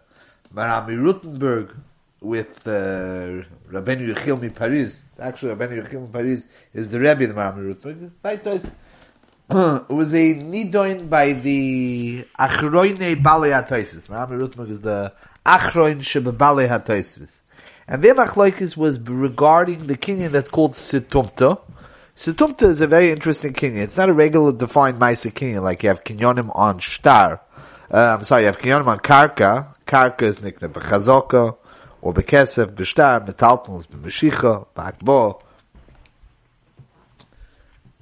Marami 0.55 0.95
Rutenberg 1.05 1.75
with 2.21 2.67
uh, 2.67 3.45
Rabbeinu 3.73 4.15
Yechil 4.15 4.39
mi 4.39 4.51
Paris. 4.51 5.01
Actually, 5.19 5.55
Rabbeinu 5.55 5.89
Yechil 5.89 6.03
mi 6.03 6.09
Paris 6.13 6.47
is 6.75 6.91
the 6.91 7.01
Rebbe 7.01 7.25
of 7.25 7.35
Marami 7.35 7.75
Rutenberg. 7.75 8.73
it 9.91 9.93
was 9.93 10.13
a 10.15 10.35
nidoin 10.35 11.09
by 11.09 11.33
the 11.33 12.27
Achroine 12.39 13.23
Balei 13.23 13.53
HaToisis. 13.59 14.07
Marami 14.07 14.39
Rutenberg 14.39 14.69
is 14.69 14.83
the 14.83 15.15
Achroin 15.47 16.03
Sheba 16.03 16.33
Balei 16.33 16.69
HaToisis. 16.69 17.41
And 17.87 18.03
their 18.03 18.15
machlokes 18.15 18.77
was 18.77 18.99
regarding 19.01 19.87
the 19.87 19.97
kinyan 19.97 20.33
that's 20.33 20.49
called 20.49 20.73
situmta. 20.73 21.61
Situmta 22.17 22.63
is 22.63 22.81
a 22.81 22.87
very 22.87 23.11
interesting 23.11 23.53
kinyan. 23.53 23.83
It's 23.83 23.97
not 23.97 24.09
a 24.09 24.15
regular 24.15 24.53
defined 24.53 24.99
Maisa 24.99 25.33
kinyan 25.33 25.63
like 25.63 25.83
you 25.83 25.91
have 25.91 26.05
kinyonim 26.05 26.51
on 26.55 26.79
shtar. 26.79 27.41
Uh, 27.91 28.17
I'm 28.17 28.25
sorry, 28.25 28.43
you 28.43 28.47
have 28.47 28.59
kinyonim 28.59 28.87
on 28.87 29.01
karka. 29.01 29.75
Karka 29.87 30.23
is 30.23 30.41
nicknamed 30.41 30.75
b'chazoka, 30.75 31.57
or 32.01 32.15
b'kesef, 32.15 32.73
b'shtar, 32.73 33.27
metalton 33.27 33.79
is 33.79 33.87
b'mashicha, 33.87 34.67
b'akbo. 34.75 35.43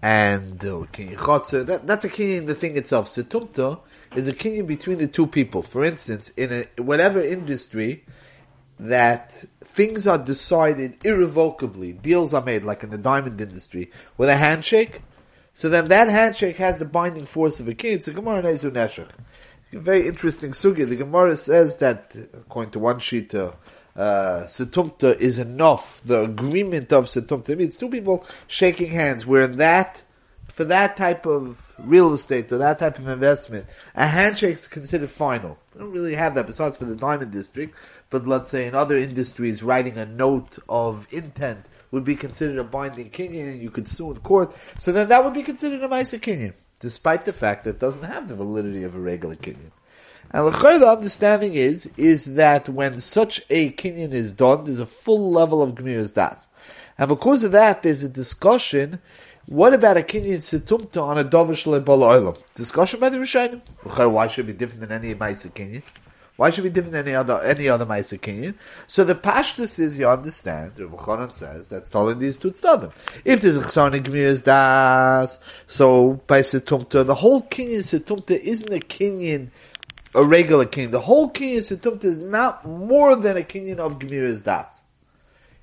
And 0.01 0.65
uh, 0.65 0.85
that, 0.93 1.81
that's 1.87 2.05
a 2.05 2.09
kinyan 2.09 2.47
the 2.47 2.55
thing 2.55 2.77
itself. 2.77 3.07
Situmta 3.07 3.81
is 4.15 4.29
a 4.29 4.33
kinyan 4.33 4.67
between 4.67 4.99
the 4.99 5.09
two 5.09 5.27
people. 5.27 5.63
For 5.63 5.85
instance, 5.85 6.31
in 6.37 6.53
a, 6.53 6.83
whatever 6.83 7.21
industry, 7.21 8.05
that 8.89 9.45
things 9.63 10.07
are 10.07 10.19
decided 10.19 10.99
irrevocably, 11.05 11.93
deals 11.93 12.35
are 12.35 12.43
made, 12.43 12.65
like 12.65 12.83
in 12.83 12.91
the 12.91 12.99
diamond 12.99 13.41
industry, 13.41 13.91
with 14.17 14.29
a 14.29 14.37
handshake. 14.37 15.03
So 15.55 15.69
then 15.69 15.89
that 15.89 16.09
handshake 16.09 16.57
has 16.57 16.79
the 16.79 16.85
binding 16.85 17.27
force 17.27 17.61
of 17.61 17.69
a 17.69 17.75
king. 17.75 17.95
It's 17.95 18.09
a 18.09 18.13
Gemara 18.13 18.43
Nezu 18.43 18.71
Neshach. 18.71 19.11
Very 19.73 20.07
interesting 20.07 20.51
sugi. 20.51 20.89
The 20.89 20.97
Gemara 20.97 21.37
says 21.37 21.77
that, 21.79 22.15
according 22.35 22.73
to 22.73 22.79
one 22.79 22.99
sheet, 22.99 23.35
uh, 23.35 23.53
uh, 23.97 24.43
Setumta 24.45 25.17
is 25.19 25.39
enough. 25.39 26.03
The 26.05 26.23
agreement 26.23 26.93
of 26.93 27.07
Setumta 27.07 27.57
means 27.57 27.77
two 27.77 27.89
people 27.89 28.27
shaking 28.47 28.91
hands. 28.91 29.25
Where 29.25 29.43
in 29.43 29.57
that, 29.57 30.03
for 30.49 30.65
that 30.65 30.97
type 30.97 31.27
of 31.27 31.73
real 31.79 32.13
estate 32.13 32.51
or 32.53 32.59
that 32.59 32.79
type 32.79 32.99
of 32.99 33.09
investment, 33.09 33.67
a 33.95 34.07
handshake 34.07 34.57
is 34.57 34.67
considered 34.67 35.11
final. 35.11 35.59
We 35.75 35.81
don't 35.81 35.93
really 35.93 36.15
have 36.15 36.35
that 36.35 36.47
besides 36.47 36.77
for 36.77 36.85
the 36.85 36.97
diamond 36.97 37.33
district, 37.33 37.77
but 38.13 38.29
let's 38.29 38.51
say 38.51 38.67
in 38.67 38.75
other 38.75 38.99
industries, 38.99 39.63
writing 39.63 39.97
a 39.97 40.05
note 40.07 40.59
of 40.69 41.09
intent 41.11 41.67
would 41.91 42.05
be 42.05 42.15
considered 42.15 42.59
a 42.59 42.65
binding 42.65 43.11
kinyan 43.11 43.53
and 43.53 43.63
you 43.63 43.71
could 43.71 43.89
sue 43.89 44.11
in 44.13 44.19
court. 44.19 44.55
So 44.79 44.93
then 44.93 45.09
that 45.09 45.25
would 45.25 45.33
be 45.33 45.43
considered 45.43 45.83
a 45.83 45.89
Maisa 45.89 46.21
kinyan, 46.21 46.53
despite 46.79 47.25
the 47.25 47.33
fact 47.33 47.65
that 47.65 47.71
it 47.71 47.79
doesn't 47.81 48.05
have 48.05 48.29
the 48.29 48.37
validity 48.37 48.85
of 48.85 48.95
a 48.95 49.01
regular 49.01 49.35
kinyan. 49.35 49.73
And 50.31 50.47
the 50.47 50.87
understanding 50.87 51.55
is, 51.55 51.91
is 51.97 52.37
that 52.37 52.69
when 52.69 52.99
such 52.99 53.43
a 53.49 53.73
kinyan 53.73 54.13
is 54.13 54.33
done, 54.33 54.65
there's 54.65 54.79
a 54.79 54.87
full 54.87 55.33
level 55.33 55.63
of 55.63 55.75
Gemiras 55.75 56.15
Das. 56.15 56.47
And 56.99 57.09
because 57.09 57.45
of 57.45 57.53
that, 57.53 57.83
there's 57.83 58.05
a 58.05 58.09
discussion, 58.11 59.01
what 59.47 59.73
about 59.73 59.97
a 59.97 60.03
kinyan 60.03 60.39
situmta 60.39 61.03
on 61.03 61.19
a 61.19 61.25
dovish 61.25 61.65
lebala 61.65 62.39
Discussion 62.55 63.01
by 63.01 63.09
the 63.09 63.19
Rishonim. 63.19 63.63
Why 64.11 64.29
should 64.29 64.49
it 64.49 64.53
be 64.53 64.59
different 64.59 64.81
than 64.81 64.93
any 64.93 65.15
Maisa 65.15 65.51
kinyan? 65.51 65.83
Why 66.37 66.51
should 66.51 66.65
be 66.65 66.71
different 66.71 66.93
than 66.93 67.07
any 67.07 67.15
other 67.15 67.41
any 67.43 67.69
other 67.69 67.85
Maisa 67.85 68.19
Kinyan? 68.19 68.55
So 68.87 69.05
the 69.05 69.15
pashtus 69.15 69.79
is 69.79 69.99
you 69.99 70.09
understand. 70.09 70.73
Rav 70.79 70.91
Chanan 70.93 71.33
says 71.33 71.69
that's 71.69 71.91
telling 71.91 72.19
these 72.19 72.39
two 72.39 72.51
tzaddim. 72.51 72.93
If 73.25 73.43
there's 73.43 73.57
a 73.57 73.61
in 73.61 74.03
Gemir 74.03 74.43
das, 74.43 75.39
so 75.67 76.15
by 76.27 76.41
setumta, 76.41 77.05
the 77.05 77.15
whole 77.15 77.43
Kinyan 77.43 77.81
setumta 77.81 78.39
isn't 78.39 78.73
a 78.73 78.81
Kinyan, 78.81 79.49
a 80.15 80.25
regular 80.25 80.65
Kinyan. 80.65 80.91
The 80.93 81.01
whole 81.01 81.31
Kinyan 81.31 81.59
setumta 81.59 82.05
is 82.05 82.19
not 82.19 82.65
more 82.67 83.15
than 83.15 83.37
a 83.37 83.43
Kinyan 83.43 83.79
of 83.79 83.99
Gemir 83.99 84.43
das. 84.43 84.83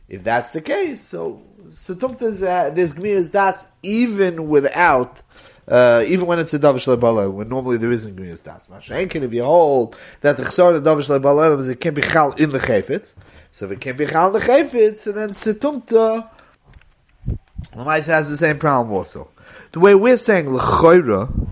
If 0.07 0.23
that's 0.23 0.51
the 0.51 0.61
case, 0.61 1.03
so 1.03 1.41
setumta 1.71 2.23
is 2.23 2.43
uh, 2.43 2.69
there's 2.69 2.93
Gemir 2.93 3.27
das 3.31 3.65
even 3.81 4.47
without 4.47 5.23
uh, 5.69 6.03
even 6.07 6.25
when 6.25 6.39
it's 6.39 6.53
a 6.53 6.59
davish 6.59 6.87
lebala, 6.87 7.31
when 7.31 7.47
normally 7.47 7.77
there 7.77 7.91
isn't 7.91 8.15
gmius 8.15 8.43
das. 8.43 8.67
Mashenkin, 8.67 9.21
if 9.21 9.33
you 9.33 9.43
hold 9.43 9.95
that 10.21 10.35
the 10.37 10.43
chesar 10.43 10.75
of 10.75 10.83
davish 10.83 11.07
lebala 11.07 11.59
is 11.59 11.69
it 11.69 11.79
can't 11.79 11.95
be 11.95 12.01
chal 12.01 12.33
in 12.33 12.49
the 12.49 12.59
chayfetz, 12.59 13.13
so 13.51 13.65
if 13.65 13.71
it 13.71 13.79
can't 13.79 13.97
be 13.97 14.05
chal 14.05 14.27
in 14.27 14.33
the 14.33 14.39
chayfetz, 14.39 15.05
and 15.07 15.15
then 15.15 15.29
situmta, 15.29 16.29
Lamais 17.75 18.05
has 18.05 18.29
the 18.29 18.37
same 18.37 18.57
problem 18.57 18.95
also. 18.95 19.29
The 19.71 19.79
way 19.79 19.93
we're 19.93 20.17
saying 20.17 20.45
lechoira, 20.45 21.49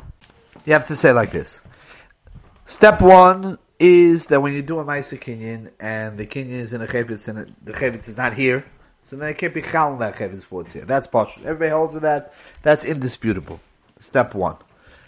you 0.65 0.73
have 0.73 0.87
to 0.87 0.95
say 0.95 1.11
like 1.11 1.31
this. 1.31 1.59
Step 2.65 3.01
one 3.01 3.59
is 3.79 4.27
that 4.27 4.41
when 4.41 4.53
you 4.53 4.61
do 4.61 4.79
a 4.79 4.85
Maisa 4.85 5.19
Kinyan 5.19 5.71
and 5.79 6.17
the 6.17 6.25
Kinyan 6.25 6.59
is 6.59 6.73
in 6.73 6.81
a 6.81 6.87
Chayfetz 6.87 7.27
and 7.27 7.55
the 7.63 7.73
Chayfetz 7.73 8.09
is 8.09 8.17
not 8.17 8.33
here, 8.33 8.65
so 9.03 9.15
then 9.15 9.29
it 9.29 9.37
can't 9.37 9.53
be 9.53 9.61
Chal 9.61 9.95
that 9.97 10.15
Chayfetz 10.15 10.39
before 10.39 10.61
it's 10.61 10.73
here. 10.73 10.83
That's 10.83 11.07
partial. 11.07 11.43
Everybody 11.43 11.69
holds 11.69 11.93
to 11.93 11.99
that. 12.01 12.33
That's 12.63 12.83
indisputable. 12.83 13.59
Step 13.99 14.35
one. 14.35 14.57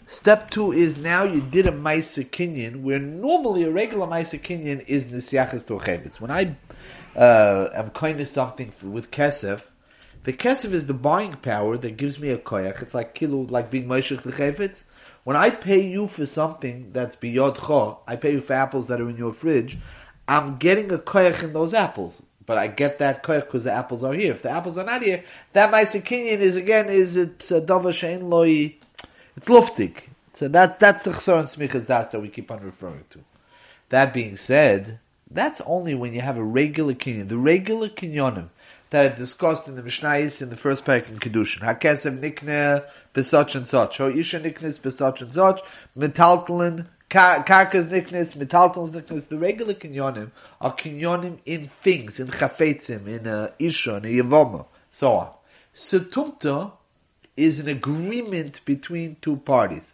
Step 0.07 0.49
two 0.49 0.71
is 0.71 0.97
now 0.97 1.23
you 1.23 1.39
did 1.39 1.67
a 1.67 1.71
Maisa 1.71 2.27
Kinyan, 2.27 2.81
where 2.81 2.97
normally 2.97 3.63
a 3.63 3.69
regular 3.69 4.07
Maisa 4.07 4.41
Kinyan 4.41 4.83
is 4.87 5.05
Nisyachas 5.05 5.67
to 5.67 5.75
a 5.75 6.19
When 6.19 6.31
I 6.31 6.57
uh, 7.15 7.69
am 7.73 7.91
kind 7.91 8.19
of 8.19 8.27
something 8.27 8.73
with 8.81 9.11
Kesef, 9.11 9.61
the 10.23 10.33
Kesef 10.33 10.73
is 10.73 10.87
the 10.87 10.95
buying 10.95 11.33
power 11.33 11.77
that 11.77 11.95
gives 11.97 12.17
me 12.17 12.29
a 12.29 12.37
koyak. 12.37 12.81
It's 12.81 12.93
like 12.95 13.13
kilo, 13.13 13.41
like 13.49 13.69
being 13.69 13.85
Maishach 13.85 14.23
Lechevitz. 14.23 14.81
When 15.23 15.37
I 15.37 15.51
pay 15.51 15.79
you 15.79 16.07
for 16.07 16.25
something 16.25 16.91
that's 16.91 17.15
beyond 17.15 17.57
cho, 17.57 17.99
I 18.07 18.15
pay 18.15 18.31
you 18.31 18.41
for 18.41 18.53
apples 18.53 18.87
that 18.87 18.99
are 18.99 19.09
in 19.09 19.17
your 19.17 19.33
fridge, 19.33 19.77
I'm 20.27 20.57
getting 20.57 20.91
a 20.91 20.97
koyak 20.97 21.43
in 21.43 21.53
those 21.53 21.75
apples. 21.75 22.23
But 22.47 22.57
I 22.57 22.65
get 22.65 22.97
that 22.97 23.21
koyak 23.21 23.45
because 23.45 23.63
the 23.63 23.71
apples 23.71 24.03
are 24.03 24.13
here. 24.13 24.31
If 24.31 24.41
the 24.41 24.49
apples 24.49 24.75
are 24.75 24.83
not 24.83 25.03
here, 25.03 25.23
that 25.53 25.71
Maisa 25.71 26.01
Kinyan 26.01 26.39
is 26.39 26.55
again, 26.55 26.89
is 26.89 27.15
it's 27.15 27.51
a 27.51 27.61
Dava 27.61 27.93
Shein 27.93 28.27
Loi, 28.27 28.78
it's 29.39 29.47
luftig. 29.47 29.93
So 30.33 30.49
that 30.49 30.81
that's 30.81 31.03
the 31.03 31.11
chsar 31.11 31.39
and 31.39 31.47
smichas 31.47 31.87
das 31.87 32.09
that 32.09 32.19
we 32.19 32.27
keep 32.27 32.51
on 32.51 32.61
referring 32.61 33.05
to. 33.11 33.19
That 33.87 34.13
being 34.13 34.35
said, 34.35 34.99
that's 35.31 35.61
only 35.61 35.95
when 35.95 36.13
you 36.13 36.19
have 36.19 36.37
a 36.37 36.43
regular 36.43 36.93
kinyan. 36.93 37.29
The 37.29 37.37
regular 37.37 37.87
kinyonim 37.87 38.49
that 38.89 39.13
are 39.13 39.15
discussed 39.15 39.69
in 39.69 39.77
the 39.77 39.81
Mishnayis 39.81 40.41
in 40.41 40.49
the 40.49 40.57
first 40.57 40.83
parak 40.83 41.07
in 41.07 41.19
Kedushin. 41.19 41.61
Hakesev 41.61 42.19
nikne 42.19 42.83
besuch 43.15 43.55
and 43.55 43.65
such. 43.65 43.99
Ho 43.99 44.09
isha 44.09 44.41
niknes 44.41 44.77
besuch 44.77 45.21
and 45.21 45.33
such. 45.33 45.61
Metaltalin 45.97 46.87
karkas 47.09 47.87
niknes, 47.87 48.35
metaltalin's 48.35 48.91
niknes. 48.91 49.29
The 49.29 49.37
regular 49.37 49.73
kinyonim 49.73 50.31
are 50.59 50.75
kinyonim 50.75 51.37
in 51.45 51.69
things, 51.81 52.19
in 52.19 52.27
chafetzim, 52.27 53.07
in 53.07 53.25
a 53.25 53.53
isha, 53.57 53.95
in 53.95 54.05
a 54.05 54.21
yavoma, 54.21 54.65
so 54.91 55.13
on. 55.13 55.29
Setumta 55.73 56.73
is 57.39 57.59
an 57.59 57.69
agreement 57.69 58.59
between 58.65 59.15
two 59.21 59.37
parties. 59.37 59.93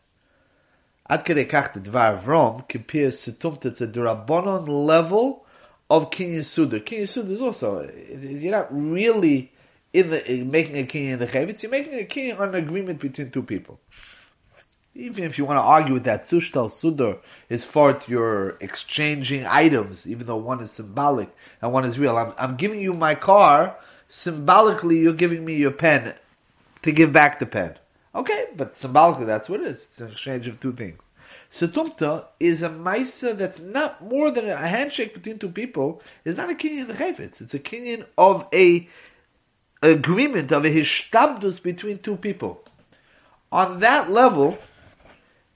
Ad 1.08 1.24
kedei 1.24 1.74
the 1.74 1.80
Dvar 1.80 2.20
Vrom 2.20 2.68
compares 2.68 3.22
Setumta 3.22 3.76
to 3.78 3.86
the 3.86 4.00
Rabbanon 4.00 4.68
level 4.88 5.46
of 5.88 6.10
Kinyan 6.10 6.44
Suda. 6.44 6.80
Kinyan 6.80 7.08
Suda 7.08 7.32
is 7.32 7.42
also, 7.42 7.88
you're 8.20 8.52
not 8.52 8.76
really 8.76 9.52
in 9.94 10.10
the, 10.10 10.32
in 10.32 10.50
making 10.50 10.78
a 10.80 10.88
Kinyan 10.88 11.14
in 11.14 11.20
the 11.20 11.28
Chavitz, 11.28 11.62
you're 11.62 11.72
making 11.72 11.94
a 11.94 12.06
Kinyan 12.06 12.40
on 12.40 12.50
an 12.50 12.56
agreement 12.56 13.00
between 13.00 13.30
two 13.30 13.44
people. 13.44 13.80
Even 14.96 15.26
if 15.26 15.38
you 15.38 15.46
want 15.46 15.58
to 15.58 15.62
argue 15.62 15.94
with 15.94 16.06
that 16.06 16.24
Sushtal 16.24 16.72
Sudar 16.72 17.20
is 17.50 17.64
for 17.64 18.02
you're 18.08 18.58
exchanging 18.62 19.46
items, 19.46 20.08
even 20.08 20.26
though 20.26 20.38
one 20.38 20.62
is 20.62 20.72
symbolic 20.72 21.30
and 21.62 21.72
one 21.72 21.86
is 21.86 22.00
real. 22.00 22.18
I'm, 22.18 22.34
I'm 22.40 22.56
giving 22.56 22.80
you 22.80 22.94
my 22.94 23.14
car, 23.14 23.78
symbolically 24.08 24.98
you're 24.98 25.14
giving 25.14 25.46
me 25.46 25.56
your 25.56 25.72
pen 25.72 26.16
to 26.86 26.92
give 26.92 27.12
back 27.12 27.40
the 27.40 27.48
pen. 27.48 27.74
Okay, 28.14 28.46
but 28.56 28.78
symbolically 28.78 29.26
that's 29.26 29.50
what 29.50 29.60
it 29.60 29.68
is. 29.68 29.88
It's 29.90 30.00
an 30.00 30.12
exchange 30.12 30.48
of 30.48 30.62
two 30.62 30.72
things. 30.72 31.00
Setumta 31.52 32.26
is 32.40 32.62
a 32.62 32.70
maisa 32.70 33.36
that's 33.36 33.60
not 33.60 34.04
more 34.04 34.30
than 34.30 34.48
a 34.48 34.56
handshake 34.56 35.16
between 35.16 35.40
two 35.40 35.50
people. 35.50 36.02
It's 36.24 36.38
not 36.38 36.52
a 36.52 36.54
kinyan 36.54 36.96
chayfetz. 36.96 37.42
It's 37.42 37.56
a 37.56 37.60
kinyan 37.60 38.06
of 38.20 38.46
a 38.54 38.88
agreement 39.82 40.52
of 40.52 40.64
a 40.64 40.70
hishtabdus 40.70 41.62
between 41.62 41.98
two 41.98 42.18
people. 42.18 42.64
On 43.52 43.80
that 43.80 44.12
level, 44.12 44.60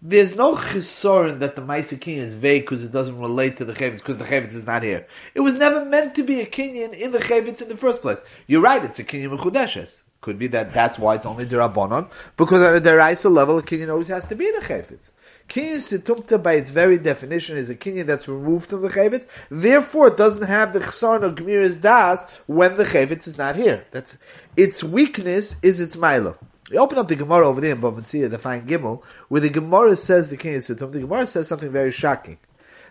there's 0.02 0.36
no 0.36 0.56
chisorin 0.56 1.40
that 1.40 1.56
the 1.56 1.62
Maisa 1.62 2.00
Kinyan 2.00 2.24
is 2.24 2.34
vague 2.34 2.64
because 2.64 2.84
it 2.84 2.92
doesn't 2.92 3.20
relate 3.20 3.58
to 3.58 3.66
the 3.66 3.74
Chavetz 3.74 3.98
because 3.98 4.18
the 4.18 4.24
Chavetz 4.24 4.54
is 4.54 4.66
not 4.66 4.82
here. 4.82 5.06
It 5.36 5.42
was 5.42 5.56
never 5.56 5.86
meant 5.86 6.16
to 6.16 6.24
be 6.24 6.40
a 6.42 6.48
Kinyan 6.48 6.98
in 6.98 7.12
the 7.12 7.20
Chavetz 7.20 7.62
in 7.62 7.68
the 7.68 7.78
first 7.78 8.02
place. 8.02 8.20
You're 8.48 8.62
right, 8.62 8.84
it's 8.84 8.98
a 8.98 9.04
Kinyan 9.04 9.38
Mechudeshes. 9.38 9.90
Could 10.22 10.38
be 10.38 10.48
that 10.48 10.74
that's 10.74 11.00
why 11.00 11.16
it's 11.16 11.26
only 11.26 11.46
Dirabonon, 11.46 12.10
because 12.36 12.62
at 12.62 12.76
a 12.76 12.82
Deraisa 12.82 13.32
level, 13.32 13.58
a 13.58 13.64
Kinyan 13.64 13.90
always 13.90 14.10
has 14.10 14.26
to 14.26 14.36
be 14.36 14.50
in 14.50 14.56
a 14.56 14.60
Chayfetz. 14.60 15.12
Kinyan 15.48 15.78
Situmta, 15.78 16.42
by 16.42 16.54
its 16.54 16.72
very 16.72 16.98
definition, 16.98 17.56
is 17.56 17.70
a 17.70 17.76
Kinyan 17.76 18.06
that's 18.06 18.28
removed 18.28 18.70
from 18.70 18.82
the 18.82 18.90
Chayfetz, 18.90 19.28
therefore 19.50 20.08
it 20.08 20.18
doesn't 20.18 20.48
have 20.48 20.74
the 20.74 20.82
Chsarn 20.82 21.24
of 21.24 21.36
Gemiris 21.36 21.80
Das 21.80 22.26
when 22.48 22.76
the 22.76 22.84
Chayfetz 22.84 23.28
is 23.28 23.38
not 23.38 23.56
here. 23.56 23.86
That's, 23.92 24.18
its 24.58 24.84
weakness 24.84 25.56
is 25.64 25.80
its 25.80 25.96
Milo. 25.96 26.38
We 26.70 26.78
open 26.78 26.98
up 26.98 27.08
the 27.08 27.16
Gemara 27.16 27.48
over 27.48 27.62
there 27.62 27.72
in 27.72 27.82
Bavancia, 27.82 28.30
the 28.30 28.38
fine 28.38 28.68
Gimel, 28.68 29.02
where 29.30 29.42
the 29.42 29.50
Gemara 29.50 29.96
says 29.96 30.30
the 30.30 30.36
Kinyan 30.36 30.58
Situmta, 30.58 30.92
the 30.92 31.00
Gemara 31.00 31.28
says 31.28 31.48
something 31.48 31.72
very 31.72 31.94
shocking. 31.94 32.40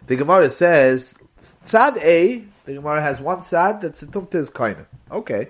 The 0.06 0.16
Gemara 0.16 0.48
says, 0.48 1.14
Tzad 1.38 1.98
A, 1.98 2.42
the 2.64 2.72
Gemara 2.72 3.02
has 3.02 3.20
one 3.20 3.40
Tzad 3.40 3.82
that 3.82 3.92
Situmta 3.92 4.36
is 4.36 4.48
Kaina. 4.48 4.86
Okay 5.12 5.48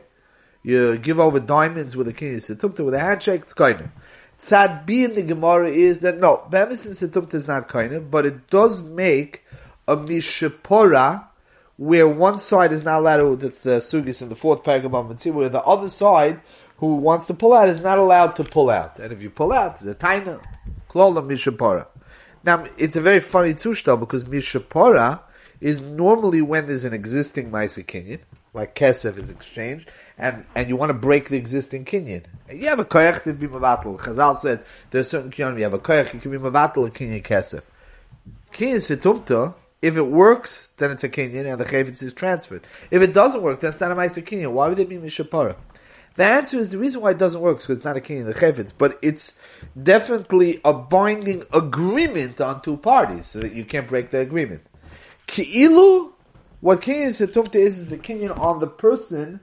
you 0.62 0.98
give 0.98 1.20
over 1.20 1.40
diamonds 1.40 1.96
with 1.96 2.08
a 2.08 2.12
king 2.12 2.34
setumta 2.36 2.84
with 2.84 2.94
a 2.94 3.00
handshake, 3.00 3.42
it's 3.42 3.54
kaina. 3.54 3.90
Tzad 4.38 4.86
B 4.86 5.04
in 5.04 5.14
the 5.14 5.22
Gemara 5.22 5.68
is 5.68 6.00
that 6.00 6.18
no, 6.18 6.46
bemis 6.50 6.86
and 6.86 6.94
setumta 6.94 7.34
is 7.34 7.48
not 7.48 7.68
kaina, 7.68 8.08
but 8.10 8.26
it 8.26 8.48
does 8.50 8.82
make 8.82 9.44
a 9.86 9.96
mishapora 9.96 11.24
where 11.76 12.08
one 12.08 12.38
side 12.38 12.72
is 12.72 12.84
not 12.84 13.00
allowed 13.00 13.18
to, 13.18 13.36
that's 13.36 13.60
the 13.60 13.78
sugis 13.78 14.20
in 14.20 14.28
the 14.28 14.36
fourth 14.36 14.64
paragraph 14.64 15.10
of 15.10 15.34
where 15.34 15.48
the 15.48 15.62
other 15.62 15.88
side 15.88 16.40
who 16.78 16.96
wants 16.96 17.26
to 17.26 17.34
pull 17.34 17.52
out 17.52 17.68
is 17.68 17.80
not 17.80 17.98
allowed 17.98 18.34
to 18.36 18.44
pull 18.44 18.68
out. 18.68 18.98
And 18.98 19.12
if 19.12 19.22
you 19.22 19.30
pull 19.30 19.52
out, 19.52 19.72
it's 19.72 19.84
a 19.84 19.94
taina, 19.94 20.42
klola 20.88 21.22
mishapora. 21.24 21.86
Now, 22.44 22.66
it's 22.76 22.96
a 22.96 23.00
very 23.00 23.20
funny 23.20 23.54
tushta 23.54 23.98
because 23.98 24.24
mishapora 24.24 25.20
is 25.60 25.80
normally 25.80 26.42
when 26.42 26.66
there's 26.66 26.84
an 26.84 26.94
existing 26.94 27.50
Maisa 27.50 27.84
Kinyan, 27.84 28.20
like 28.54 28.74
Kesef 28.74 29.16
is 29.16 29.30
exchanged, 29.30 29.88
and, 30.18 30.44
and 30.54 30.68
you 30.68 30.76
want 30.76 30.90
to 30.90 30.94
break 30.94 31.28
the 31.28 31.36
existing 31.36 31.84
Kinyan. 31.84 32.24
You 32.52 32.68
have 32.68 32.80
a 32.80 32.84
koyach 32.84 33.22
to 33.22 33.32
be 33.32 33.46
mavatal. 33.46 33.98
Chazal 33.98 34.36
said 34.36 34.64
there's 34.90 35.08
certain 35.08 35.30
Kinyan, 35.30 35.56
you 35.56 35.62
have 35.64 35.74
a 35.74 35.78
koyach, 35.78 36.12
you 36.12 36.20
can 36.20 36.30
be 36.30 36.38
mavatal 36.38 36.86
a 36.86 36.90
Kinyan 36.90 37.22
Kesef. 37.22 37.62
Kinyan 38.52 38.76
Situmta, 38.76 39.54
if 39.80 39.96
it 39.96 40.02
works, 40.02 40.70
then 40.78 40.90
it's 40.90 41.04
a 41.04 41.08
Kinyan 41.08 41.50
and 41.50 41.60
the 41.60 41.64
Chavetz 41.64 42.02
is 42.02 42.12
transferred. 42.12 42.66
If 42.90 43.00
it 43.00 43.14
doesn't 43.14 43.42
work, 43.42 43.60
that's 43.60 43.80
not 43.80 43.92
a 43.92 43.94
Maisa 43.94 44.22
Kinyan. 44.22 44.52
Why 44.52 44.68
would 44.68 44.78
it 44.78 44.88
be 44.88 44.96
Mishapara? 44.96 45.56
The 46.18 46.24
answer 46.24 46.58
is 46.58 46.70
the 46.70 46.78
reason 46.78 47.00
why 47.00 47.12
it 47.12 47.18
doesn't 47.18 47.40
work 47.40 47.58
is 47.58 47.62
because 47.62 47.78
it's 47.78 47.84
not 47.84 47.96
a 47.96 48.00
king 48.00 48.22
of 48.22 48.26
the 48.26 48.34
chayfetz, 48.34 48.72
but 48.76 48.98
it's 49.02 49.34
definitely 49.80 50.60
a 50.64 50.72
binding 50.72 51.44
agreement 51.54 52.40
on 52.40 52.60
two 52.60 52.76
parties, 52.76 53.26
so 53.26 53.38
that 53.38 53.52
you 53.52 53.64
can't 53.64 53.86
break 53.86 54.10
the 54.10 54.18
agreement. 54.18 54.62
Ki'ilu, 55.28 56.10
what 56.60 56.80
kinyan 56.80 57.10
setumta 57.10 57.54
is, 57.54 57.78
is 57.78 57.92
a 57.92 57.98
kinyan 57.98 58.36
on 58.36 58.58
the 58.58 58.66
person 58.66 59.38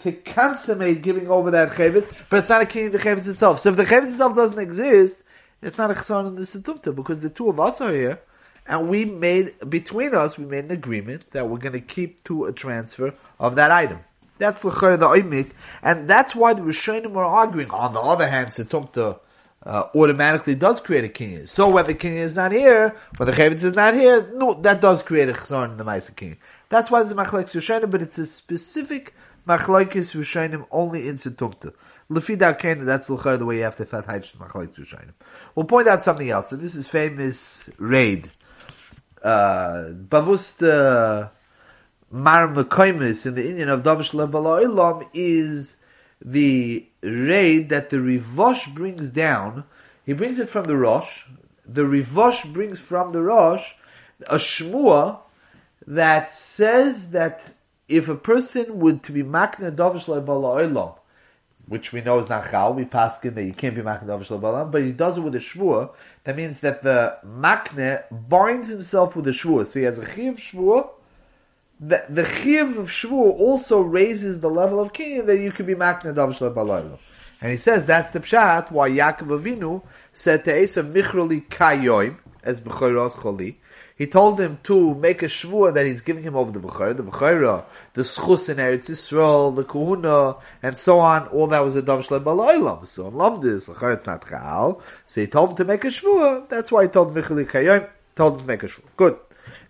to 0.00 0.12
consummate 0.12 1.02
giving 1.02 1.28
over 1.28 1.50
that 1.50 1.70
chayvitz, 1.70 2.12
but 2.28 2.38
it's 2.38 2.48
not 2.48 2.62
a 2.62 2.66
kinyan 2.66 2.92
the 2.92 2.98
chayvitz 2.98 3.28
itself. 3.28 3.60
So 3.60 3.70
if 3.70 3.76
the 3.76 3.84
chayvitz 3.84 4.08
itself 4.08 4.34
doesn't 4.34 4.58
exist, 4.58 5.22
it's 5.62 5.78
not 5.78 5.90
a 5.90 5.94
chesron 5.94 6.28
in 6.28 6.34
the 6.34 6.42
setumta, 6.42 6.94
because 6.94 7.20
the 7.20 7.30
two 7.30 7.48
of 7.48 7.58
us 7.58 7.80
are 7.80 7.92
here, 7.92 8.20
and 8.66 8.88
we 8.88 9.04
made, 9.04 9.54
between 9.70 10.14
us, 10.14 10.36
we 10.36 10.44
made 10.44 10.64
an 10.64 10.70
agreement 10.70 11.30
that 11.30 11.48
we're 11.48 11.58
going 11.58 11.72
to 11.72 11.80
keep 11.80 12.22
to 12.24 12.44
a 12.44 12.52
transfer 12.52 13.14
of 13.40 13.54
that 13.56 13.70
item. 13.70 14.00
That's 14.38 14.60
the 14.60 14.68
the 14.68 15.06
oimik, 15.06 15.52
and 15.82 16.08
that's 16.10 16.34
why 16.34 16.52
the 16.52 16.60
Rishonim 16.60 17.16
are 17.16 17.24
arguing. 17.24 17.70
On 17.70 17.94
the 17.94 18.00
other 18.00 18.28
hand, 18.28 18.48
setumta 18.48 19.18
uh, 19.64 19.84
automatically 19.94 20.54
does 20.54 20.78
create 20.80 21.04
a 21.04 21.08
kinyan. 21.08 21.48
So 21.48 21.70
when 21.70 21.86
the 21.86 21.94
kinyan 21.94 22.24
is 22.24 22.34
not 22.34 22.52
here, 22.52 22.94
when 23.16 23.26
the 23.28 23.32
chayvitz 23.32 23.64
is 23.64 23.74
not 23.74 23.94
here, 23.94 24.30
no, 24.34 24.52
that 24.60 24.82
does 24.82 25.02
create 25.02 25.30
a 25.30 25.32
chesron 25.32 25.70
in 25.72 25.76
the 25.78 25.84
ma'isa 25.84 26.12
kinyan. 26.14 26.36
That's 26.68 26.90
why 26.90 27.02
there's 27.02 27.12
a 27.12 27.14
Rishonim, 27.14 27.90
but 27.90 28.02
it's 28.02 28.18
a 28.18 28.26
specific 28.26 29.14
machlekes 29.46 30.14
Rishonim 30.14 30.66
only 30.70 31.08
in 31.08 31.16
setumta. 31.16 31.72
Lefida 32.10 32.58
Kena, 32.58 32.84
that's 32.84 33.08
the 33.08 33.44
way 33.44 33.56
you 33.58 33.62
have 33.62 33.76
to 33.76 33.84
fat 33.84 34.06
hajj 34.06 34.34
machlekes 34.34 34.78
Rishonim. 34.78 35.12
We'll 35.54 35.66
point 35.66 35.88
out 35.88 36.02
something 36.02 36.30
else. 36.30 36.50
So 36.50 36.56
this 36.56 36.74
is 36.74 36.88
famous 36.88 37.68
raid. 37.78 38.30
Uh, 39.22 39.90
Bavust, 39.92 40.62
uh, 40.62 41.28
Mar 42.10 42.48
Mekoimis 42.48 43.26
in 43.26 43.34
the 43.34 43.48
Indian 43.48 43.68
of 43.68 43.82
Davish 43.82 44.12
Lebala 44.12 45.08
is 45.12 45.76
the 46.24 46.86
raid 47.02 47.68
that 47.68 47.90
the 47.90 47.96
Rivosh 47.96 48.72
brings 48.72 49.10
down. 49.10 49.64
He 50.04 50.12
brings 50.12 50.38
it 50.38 50.48
from 50.48 50.64
the 50.66 50.76
Rosh. 50.76 51.24
The 51.66 51.82
Rivosh 51.82 52.52
brings 52.52 52.78
from 52.78 53.12
the 53.12 53.22
Rosh 53.22 53.72
a 54.28 54.36
Shmua 54.36 55.18
that 55.86 56.30
says 56.30 57.10
that 57.10 57.52
if 57.88 58.08
a 58.08 58.16
person 58.16 58.78
would 58.80 59.02
to 59.04 59.12
be 59.12 59.22
Makna 59.22 59.74
Davish 59.74 60.04
Lebala 60.04 60.96
which 61.66 61.92
we 61.92 62.00
know 62.00 62.18
is 62.18 62.28
not 62.28 62.50
chal, 62.50 62.72
we 62.74 62.84
pass 62.84 63.22
in 63.24 63.34
that 63.34 63.44
you 63.44 63.52
can't 63.52 63.74
be 63.74 63.82
makne 63.82 64.06
davish 64.06 64.28
balam, 64.40 64.70
but 64.70 64.82
he 64.82 64.92
does 64.92 65.18
it 65.18 65.20
with 65.20 65.34
a 65.34 65.38
shvur. 65.38 65.90
That 66.24 66.36
means 66.36 66.60
that 66.60 66.82
the 66.82 67.18
makne 67.26 68.04
binds 68.28 68.68
himself 68.68 69.16
with 69.16 69.26
a 69.26 69.32
shvur. 69.32 69.66
So 69.66 69.80
he 69.80 69.84
has 69.84 69.98
a 69.98 70.06
chiv 70.14 70.36
shvur, 70.36 70.88
the, 71.80 72.04
the 72.08 72.24
chiv 72.24 72.78
of 72.78 72.88
shvur 72.88 73.38
also 73.38 73.80
raises 73.80 74.40
the 74.40 74.48
level 74.48 74.80
of 74.80 74.92
kinyan 74.92 75.26
that 75.26 75.38
you 75.38 75.50
could 75.50 75.66
be 75.66 75.74
makna 75.74 76.14
davish 76.14 76.38
balaylo. 76.38 76.98
And 77.40 77.50
he 77.50 77.58
says 77.58 77.84
that's 77.84 78.10
the 78.10 78.20
pshat 78.20 78.70
why 78.70 78.88
Yaakov 78.88 79.40
Avinu 79.40 79.82
said 80.12 80.44
to 80.44 80.52
Esav 80.52 80.92
Michroli 80.92 81.46
Kayoim 81.48 82.16
as 82.42 82.60
B'choros 82.60 83.12
Choli. 83.12 83.56
He 83.96 84.06
told 84.06 84.38
him 84.38 84.58
to 84.64 84.94
make 84.94 85.22
a 85.22 85.26
shvur 85.26 85.72
that 85.72 85.86
he's 85.86 86.02
giving 86.02 86.22
him 86.22 86.36
over 86.36 86.52
the 86.52 86.60
B'chor, 86.60 86.94
the 86.94 87.02
B'chora, 87.02 87.64
the 87.94 88.02
Schus 88.02 88.50
in 88.50 88.58
Eretz 88.58 88.90
Yisrael, 88.90 89.56
the 89.56 89.64
Kuhuna, 89.64 90.38
and 90.62 90.76
so 90.76 90.98
on. 90.98 91.28
All 91.28 91.46
that 91.46 91.60
was 91.60 91.74
a 91.76 91.82
Dav 91.82 92.06
Shlem. 92.06 92.86
So 92.86 93.08
in 93.08 93.14
Lamdis, 93.14 93.70
B'chor 93.70 93.94
it's 93.94 94.06
not 94.06 94.28
Chal. 94.28 94.82
So 95.06 95.22
he 95.22 95.26
told 95.26 95.50
him 95.50 95.56
to 95.56 95.64
make 95.64 95.84
a 95.84 95.88
shvur. 95.88 96.46
That's 96.50 96.70
why 96.70 96.82
he 96.82 96.88
told 96.88 97.14
Michroli 97.14 97.48
Kayoim, 97.48 97.88
told 98.14 98.34
him 98.34 98.40
to 98.40 98.46
make 98.46 98.62
a 98.62 98.66
shvur. 98.68 98.82
Good. 98.98 99.18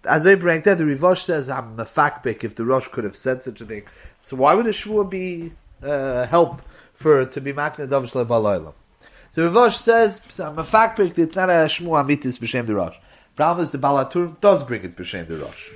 As 0.04 0.24
they 0.24 0.34
bring 0.34 0.60
that, 0.62 0.78
the 0.78 0.84
Rivosh 0.84 1.24
says, 1.24 1.48
I'm 1.48 1.78
a 1.78 1.84
fakbik 1.84 2.44
if 2.44 2.54
the 2.54 2.64
Rosh 2.64 2.88
could 2.88 3.04
have 3.04 3.16
said 3.16 3.42
such 3.42 3.60
a 3.60 3.64
thing. 3.64 3.84
So 4.22 4.36
why 4.36 4.54
would 4.54 4.66
a 4.66 4.70
Shvur 4.70 5.08
be, 5.08 5.52
uh, 5.82 6.26
help 6.26 6.62
for, 6.94 7.24
to 7.26 7.40
be 7.40 7.52
Makna 7.52 7.88
Dav 7.88 8.04
Shle 8.04 8.26
Balaylam? 8.26 8.74
The 9.34 9.42
Rivosh 9.42 9.76
says, 9.78 10.20
I'm 10.40 10.58
a 10.58 10.64
fakbik, 10.64 11.18
it's 11.18 11.36
not 11.36 11.50
a 11.50 11.66
Shmu 11.66 11.88
Amitis 11.88 12.38
B'Shem 12.38 12.66
the 12.66 12.74
Rosh. 12.74 12.96
Problem 13.36 13.62
is 13.62 13.70
the 13.70 13.78
Balatur 13.78 14.40
does 14.40 14.64
bring 14.64 14.82
it 14.82 14.96
B'Shem 14.96 15.28
the 15.28 15.36
Rosh. 15.36 15.70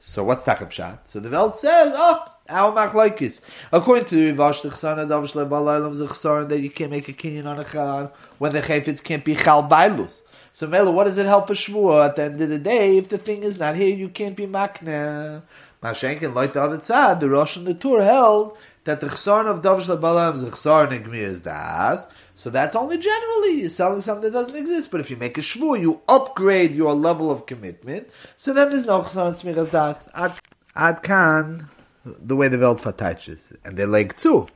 So 0.00 0.24
what's 0.24 0.44
Takab 0.44 0.98
So 1.06 1.20
the 1.20 1.30
Welt 1.30 1.58
says, 1.58 1.92
oh, 1.96 2.26
our 2.48 2.72
machlokes. 2.72 3.40
According 3.72 4.04
to 4.06 4.34
Rivash, 4.34 4.62
the 4.62 4.68
chsana 4.68 5.08
dav 5.08 5.24
shle 5.24 5.48
balaylam 5.48 5.92
is 5.92 6.00
a 6.00 6.46
that 6.48 6.60
you 6.60 6.70
can't 6.70 6.90
make 6.90 7.08
a 7.08 7.12
kinyan 7.12 7.46
on 7.46 7.58
a 7.58 7.64
chal 7.64 8.12
when 8.38 8.52
the 8.52 8.60
chayfetz 8.60 9.02
can't 9.02 9.24
be 9.24 9.34
chal 9.34 9.68
bailus. 9.68 10.20
So 10.52 10.66
Mela, 10.66 10.90
what 10.90 11.04
does 11.04 11.16
it 11.16 11.24
help 11.24 11.48
a 11.48 11.54
shvua 11.54 12.10
at 12.10 12.16
the 12.16 12.24
end 12.24 12.40
of 12.42 12.50
the 12.50 12.58
day? 12.58 12.98
If 12.98 13.08
the 13.08 13.16
thing 13.16 13.42
is 13.42 13.58
not 13.58 13.74
here, 13.74 13.96
you 13.96 14.10
can't 14.10 14.36
be 14.36 14.46
makna. 14.46 15.42
Mashenkin, 15.82 16.34
like 16.34 16.52
the 16.52 16.62
other 16.62 16.82
side, 16.84 17.20
the 17.20 17.28
Rosh 17.30 17.56
and 17.56 17.66
the 17.66 17.74
Tur 17.74 18.02
held 18.02 18.56
that 18.84 19.00
the 19.00 19.06
chsarn 19.06 19.46
of 19.46 19.62
Davish 19.62 19.86
Balam 19.98 20.34
is 20.34 20.42
a 20.42 20.50
chsarn 20.50 20.94
and 20.94 21.14
is 21.14 21.40
das. 21.40 22.06
So 22.34 22.50
that's 22.50 22.74
only 22.74 22.98
generally 22.98 23.60
you're 23.60 23.70
selling 23.70 24.00
something 24.00 24.30
that 24.30 24.32
doesn't 24.32 24.56
exist. 24.56 24.90
But 24.90 25.00
if 25.00 25.10
you 25.10 25.16
make 25.16 25.38
a 25.38 25.42
shvur, 25.42 25.80
you 25.80 26.00
upgrade 26.08 26.74
your 26.74 26.94
level 26.94 27.30
of 27.30 27.46
commitment. 27.46 28.08
So 28.36 28.52
then 28.52 28.70
there's 28.70 28.86
no 28.86 29.02
chsarn 29.02 29.34
smiras 29.34 29.70
das. 29.70 30.08
Ad, 30.14 30.34
ad 30.74 31.02
kan, 31.02 31.68
the 32.04 32.36
way 32.36 32.48
the 32.48 32.58
Welt 32.58 32.82
touches, 32.96 33.52
and 33.64 33.76
they 33.76 33.86
like 33.86 34.16
too. 34.16 34.48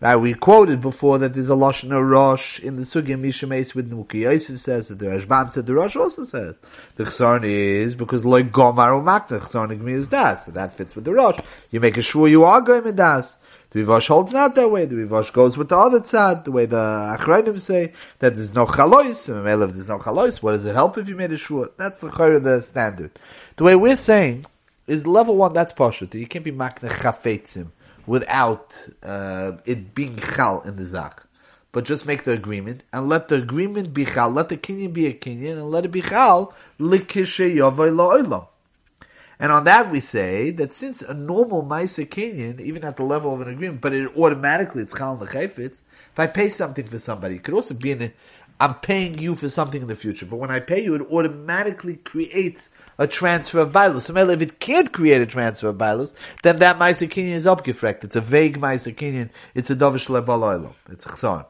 Now 0.00 0.18
we 0.18 0.34
quoted 0.34 0.80
before 0.80 1.18
that 1.18 1.32
there's 1.32 1.48
a 1.48 1.54
Lashon 1.54 1.90
Rosh 2.10 2.60
in 2.60 2.76
the 2.76 2.82
Sugya 2.82 3.18
Misha 3.18 3.46
Meis 3.46 3.74
with 3.74 3.90
Nuki 3.90 4.20
Yosef 4.20 4.60
says 4.60 4.88
that 4.88 4.98
the 4.98 5.06
Rashbam 5.06 5.50
said 5.50 5.66
the 5.66 5.74
Rosh 5.74 5.96
also 5.96 6.24
says. 6.24 6.56
The 6.96 7.04
Chsarn 7.04 7.44
is 7.44 7.94
because 7.94 8.24
like 8.24 8.52
Gomar 8.52 8.92
or 8.92 9.02
the 9.02 9.38
Chsarn 9.38 9.88
is 9.88 10.08
Das. 10.08 10.46
So 10.46 10.52
that 10.52 10.74
fits 10.74 10.94
with 10.94 11.04
the 11.04 11.14
Rosh. 11.14 11.40
You 11.70 11.80
make 11.80 11.96
a 11.96 12.00
shvur, 12.00 12.28
you 12.28 12.44
are 12.44 12.60
going 12.60 12.84
with 12.84 12.96
Das. 12.96 13.36
The 13.74 13.80
Rivash 13.80 14.06
holds 14.06 14.30
not 14.30 14.54
that 14.54 14.70
way. 14.70 14.84
The 14.84 14.94
Rivash 14.94 15.32
goes 15.32 15.56
with 15.56 15.70
the 15.70 15.76
other 15.76 15.98
tzad, 15.98 16.44
the 16.44 16.52
way 16.52 16.64
the 16.64 16.76
Achrayim 17.18 17.60
say, 17.60 17.92
that 18.20 18.36
there's 18.36 18.54
no 18.54 18.66
chalois, 18.66 19.28
and 19.28 19.62
if 19.64 19.74
there's 19.74 19.88
no 19.88 19.98
chalois, 19.98 20.40
what 20.40 20.52
does 20.52 20.64
it 20.64 20.76
help 20.76 20.96
if 20.96 21.08
you 21.08 21.16
made 21.16 21.32
a 21.32 21.36
shvur? 21.36 21.70
That's 21.76 22.00
the 22.00 22.10
chayr 22.10 22.36
of 22.36 22.44
the 22.44 22.62
standard. 22.62 23.10
The 23.56 23.64
way 23.64 23.74
we're 23.74 23.96
saying 23.96 24.46
is 24.86 25.08
level 25.08 25.36
one, 25.36 25.54
that's 25.54 25.72
pashut. 25.72 26.14
You 26.14 26.28
can't 26.28 26.44
be 26.44 26.52
makna 26.52 26.88
chafetzim 26.88 27.72
without 28.06 28.78
uh, 29.02 29.56
it 29.66 29.92
being 29.92 30.18
chal 30.18 30.62
in 30.62 30.76
the 30.76 30.84
zak. 30.84 31.24
But 31.72 31.84
just 31.84 32.06
make 32.06 32.22
the 32.22 32.30
agreement 32.30 32.84
and 32.92 33.08
let 33.08 33.26
the 33.26 33.34
agreement 33.42 33.92
be 33.92 34.04
chal, 34.04 34.30
let 34.30 34.50
the 34.50 34.56
kinyan 34.56 34.92
be 34.92 35.08
a 35.08 35.12
kinyan, 35.12 35.54
and 35.54 35.68
let 35.72 35.84
it 35.84 35.90
be 35.90 36.00
chal 36.00 36.54
la'olam. 36.78 38.46
And 39.38 39.50
on 39.52 39.64
that 39.64 39.90
we 39.90 40.00
say 40.00 40.50
that 40.52 40.72
since 40.72 41.02
a 41.02 41.14
normal 41.14 41.62
Maisa 41.62 42.06
Kenyan, 42.08 42.60
even 42.60 42.84
at 42.84 42.96
the 42.96 43.02
level 43.02 43.34
of 43.34 43.40
an 43.40 43.48
agreement, 43.48 43.80
but 43.80 43.92
it 43.92 44.16
automatically 44.16 44.82
it's 44.82 44.94
Chal 44.94 45.16
the 45.16 45.26
Chayfetz, 45.26 45.80
if 46.12 46.18
I 46.18 46.26
pay 46.26 46.48
something 46.50 46.86
for 46.86 46.98
somebody, 46.98 47.36
it 47.36 47.44
could 47.44 47.54
also 47.54 47.74
be 47.74 47.90
in 47.90 48.02
a, 48.02 48.12
I'm 48.60 48.76
paying 48.76 49.18
you 49.18 49.34
for 49.34 49.48
something 49.48 49.82
in 49.82 49.88
the 49.88 49.96
future, 49.96 50.26
but 50.26 50.36
when 50.36 50.50
I 50.50 50.60
pay 50.60 50.84
you, 50.84 50.94
it 50.94 51.02
automatically 51.10 51.96
creates 51.96 52.68
a 52.98 53.06
transfer 53.08 53.58
of 53.58 53.72
Bailus. 53.72 54.02
So 54.02 54.16
if 54.30 54.40
it 54.40 54.60
can't 54.60 54.92
create 54.92 55.20
a 55.20 55.26
transfer 55.26 55.68
of 55.68 55.76
Bailus, 55.76 56.12
then 56.44 56.60
that 56.60 56.78
Maisa 56.78 57.08
Kinyan 57.08 57.34
is 57.34 57.46
upgefrekt. 57.46 58.04
It's 58.04 58.14
a 58.16 58.20
vague 58.20 58.60
Maisa 58.60 58.94
Kinyan. 58.94 59.30
It's 59.54 59.70
a 59.70 59.76
Dovish 59.76 60.06
Lebaloilo. 60.06 60.74
It's 60.88 61.04
a 61.06 61.08
Chson. 61.08 61.44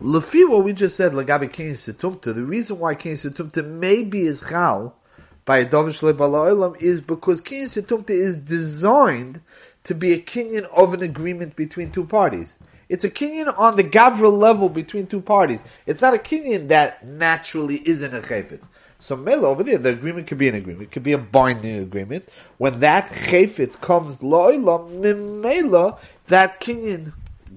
Lefi, 0.00 0.48
what 0.48 0.64
we 0.64 0.72
just 0.72 0.96
said, 0.96 1.12
Lagabi 1.12 1.48
Kinyan 1.48 1.74
Setumta, 1.74 2.34
the 2.34 2.42
reason 2.42 2.78
why 2.78 2.94
Kinyan 2.96 3.30
Setumta 3.30 3.64
maybe 3.64 4.22
is 4.22 4.40
Chal 4.40 4.96
by 5.44 5.58
a 5.58 5.66
Dovish 5.66 6.00
Lebaloilam 6.00 6.80
is 6.80 7.00
because 7.00 7.40
Kinyan 7.40 7.66
Setumta 7.66 8.10
is 8.10 8.36
designed 8.36 9.40
to 9.84 9.94
be 9.94 10.12
a 10.12 10.20
Kinyan 10.20 10.64
of 10.66 10.94
an 10.94 11.02
agreement 11.02 11.56
between 11.56 11.90
two 11.90 12.04
parties. 12.04 12.56
It's 12.88 13.04
a 13.04 13.10
Kinyan 13.10 13.58
on 13.58 13.76
the 13.76 13.84
Gavra 13.84 14.30
level 14.30 14.68
between 14.68 15.06
two 15.06 15.20
parties. 15.20 15.64
It's 15.86 16.02
not 16.02 16.14
a 16.14 16.18
Kinyan 16.18 16.68
that 16.68 17.04
naturally 17.06 17.82
isn't 17.88 18.14
a 18.14 18.20
Chayfetz. 18.20 18.68
So 19.02 19.16
Mela 19.16 19.48
over 19.48 19.64
there, 19.64 19.78
the 19.78 19.88
agreement 19.88 20.28
could 20.28 20.38
be 20.38 20.46
an 20.46 20.54
agreement, 20.54 20.84
it 20.84 20.92
could 20.92 21.02
be 21.02 21.12
a 21.12 21.18
binding 21.18 21.78
agreement. 21.78 22.28
When 22.58 22.78
that 22.78 23.10
chayfetz 23.10 23.80
comes 23.80 24.20
lo'ila, 24.20 24.88
mimela, 24.92 25.98
that 26.26 26.60
kinyan 26.60 27.12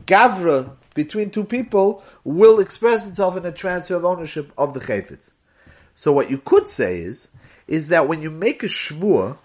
gavra 0.05 0.71
between 0.95 1.29
two 1.29 1.43
people 1.43 2.03
will 2.23 2.59
express 2.59 3.07
itself 3.07 3.37
in 3.37 3.45
a 3.45 3.51
transfer 3.51 3.95
of 3.95 4.05
ownership 4.05 4.51
of 4.57 4.73
the 4.73 4.79
chayfetz. 4.79 5.29
So 5.93 6.11
what 6.11 6.31
you 6.31 6.39
could 6.39 6.67
say 6.67 7.01
is, 7.01 7.27
is 7.67 7.89
that 7.89 8.07
when 8.07 8.21
you 8.21 8.31
make 8.31 8.63
a 8.63 8.67
shvur, 8.67 9.37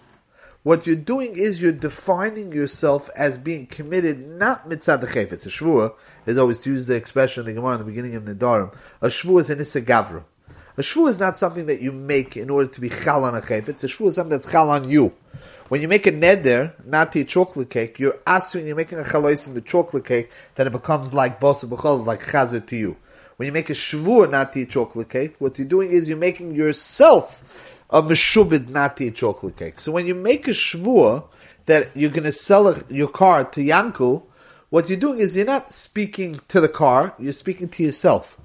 what 0.63 0.85
you're 0.85 0.95
doing 0.95 1.37
is 1.37 1.61
you're 1.61 1.71
defining 1.71 2.51
yourself 2.51 3.09
as 3.15 3.37
being 3.37 3.65
committed 3.65 4.27
not 4.27 4.69
mitzad 4.69 5.03
chayfetz. 5.03 5.45
A 5.45 5.49
shvur 5.49 5.93
is 6.25 6.37
always 6.37 6.59
to 6.59 6.69
use 6.69 6.85
the 6.85 6.95
expression 6.95 7.41
in 7.41 7.47
the 7.47 7.53
Gemara 7.53 7.73
in 7.73 7.79
the 7.79 7.85
beginning 7.85 8.15
of 8.15 8.25
the 8.25 8.35
Darim. 8.35 8.73
A 9.01 9.07
shvur 9.07 9.39
is 9.39 9.49
an 9.49 9.59
issa. 9.59 9.79
A 10.77 10.81
shvu 10.81 11.09
is 11.09 11.19
not 11.19 11.37
something 11.37 11.65
that 11.65 11.81
you 11.81 11.91
make 11.91 12.37
in 12.37 12.49
order 12.49 12.69
to 12.69 12.79
be 12.79 12.89
chal 12.89 13.23
on 13.25 13.35
a 13.35 13.41
chayfetz. 13.41 13.83
A 13.83 13.87
shvu 13.87 14.07
is 14.07 14.15
something 14.15 14.29
that's 14.29 14.49
chal 14.49 14.69
on 14.69 14.89
you. 14.89 15.13
When 15.67 15.81
you 15.81 15.87
make 15.87 16.05
a 16.05 16.11
neder, 16.11 16.73
not 16.85 17.13
to 17.13 17.21
eat 17.21 17.29
chocolate 17.29 17.69
cake, 17.69 17.97
you're 17.97 18.19
asking, 18.27 18.67
you're 18.67 18.75
making 18.75 18.99
a 18.99 19.03
chalois 19.03 19.47
in 19.47 19.53
the 19.53 19.61
chocolate 19.61 20.05
cake, 20.05 20.29
that 20.55 20.67
it 20.67 20.71
becomes 20.71 21.13
like 21.13 21.39
bosa 21.39 21.67
b'chol, 21.67 22.05
like 22.05 22.21
chazer 22.21 22.65
to 22.67 22.75
you. 22.75 22.97
When 23.37 23.47
you 23.47 23.51
make 23.51 23.69
a 23.69 23.73
shvu 23.73 24.29
not 24.29 24.53
to 24.53 24.59
eat 24.59 24.69
chocolate 24.69 25.09
cake, 25.09 25.35
what 25.39 25.57
you're 25.57 25.67
doing 25.67 25.91
is 25.91 26.07
you're 26.07 26.17
making 26.17 26.55
yourself 26.55 27.43
a 27.91 28.01
meshubid 28.01 28.69
not 28.69 28.97
to 28.97 29.05
eat 29.05 29.15
chocolate 29.15 29.57
cake. 29.57 29.79
So 29.79 29.91
when 29.91 30.05
you 30.05 30.15
make 30.15 30.47
a 30.47 30.51
shvu 30.51 31.23
that 31.65 31.95
you're 31.95 32.09
going 32.09 32.23
to 32.23 32.31
sell 32.31 32.67
a, 32.67 32.81
your 32.89 33.09
car 33.09 33.43
to 33.45 33.61
Yankel, 33.61 34.23
what 34.69 34.89
you're 34.89 34.97
doing 34.97 35.19
is 35.19 35.35
you're 35.35 35.45
not 35.45 35.73
speaking 35.73 36.39
to 36.47 36.61
the 36.61 36.69
car, 36.69 37.13
you're 37.19 37.33
speaking 37.33 37.67
to 37.69 37.83
yourself. 37.83 38.37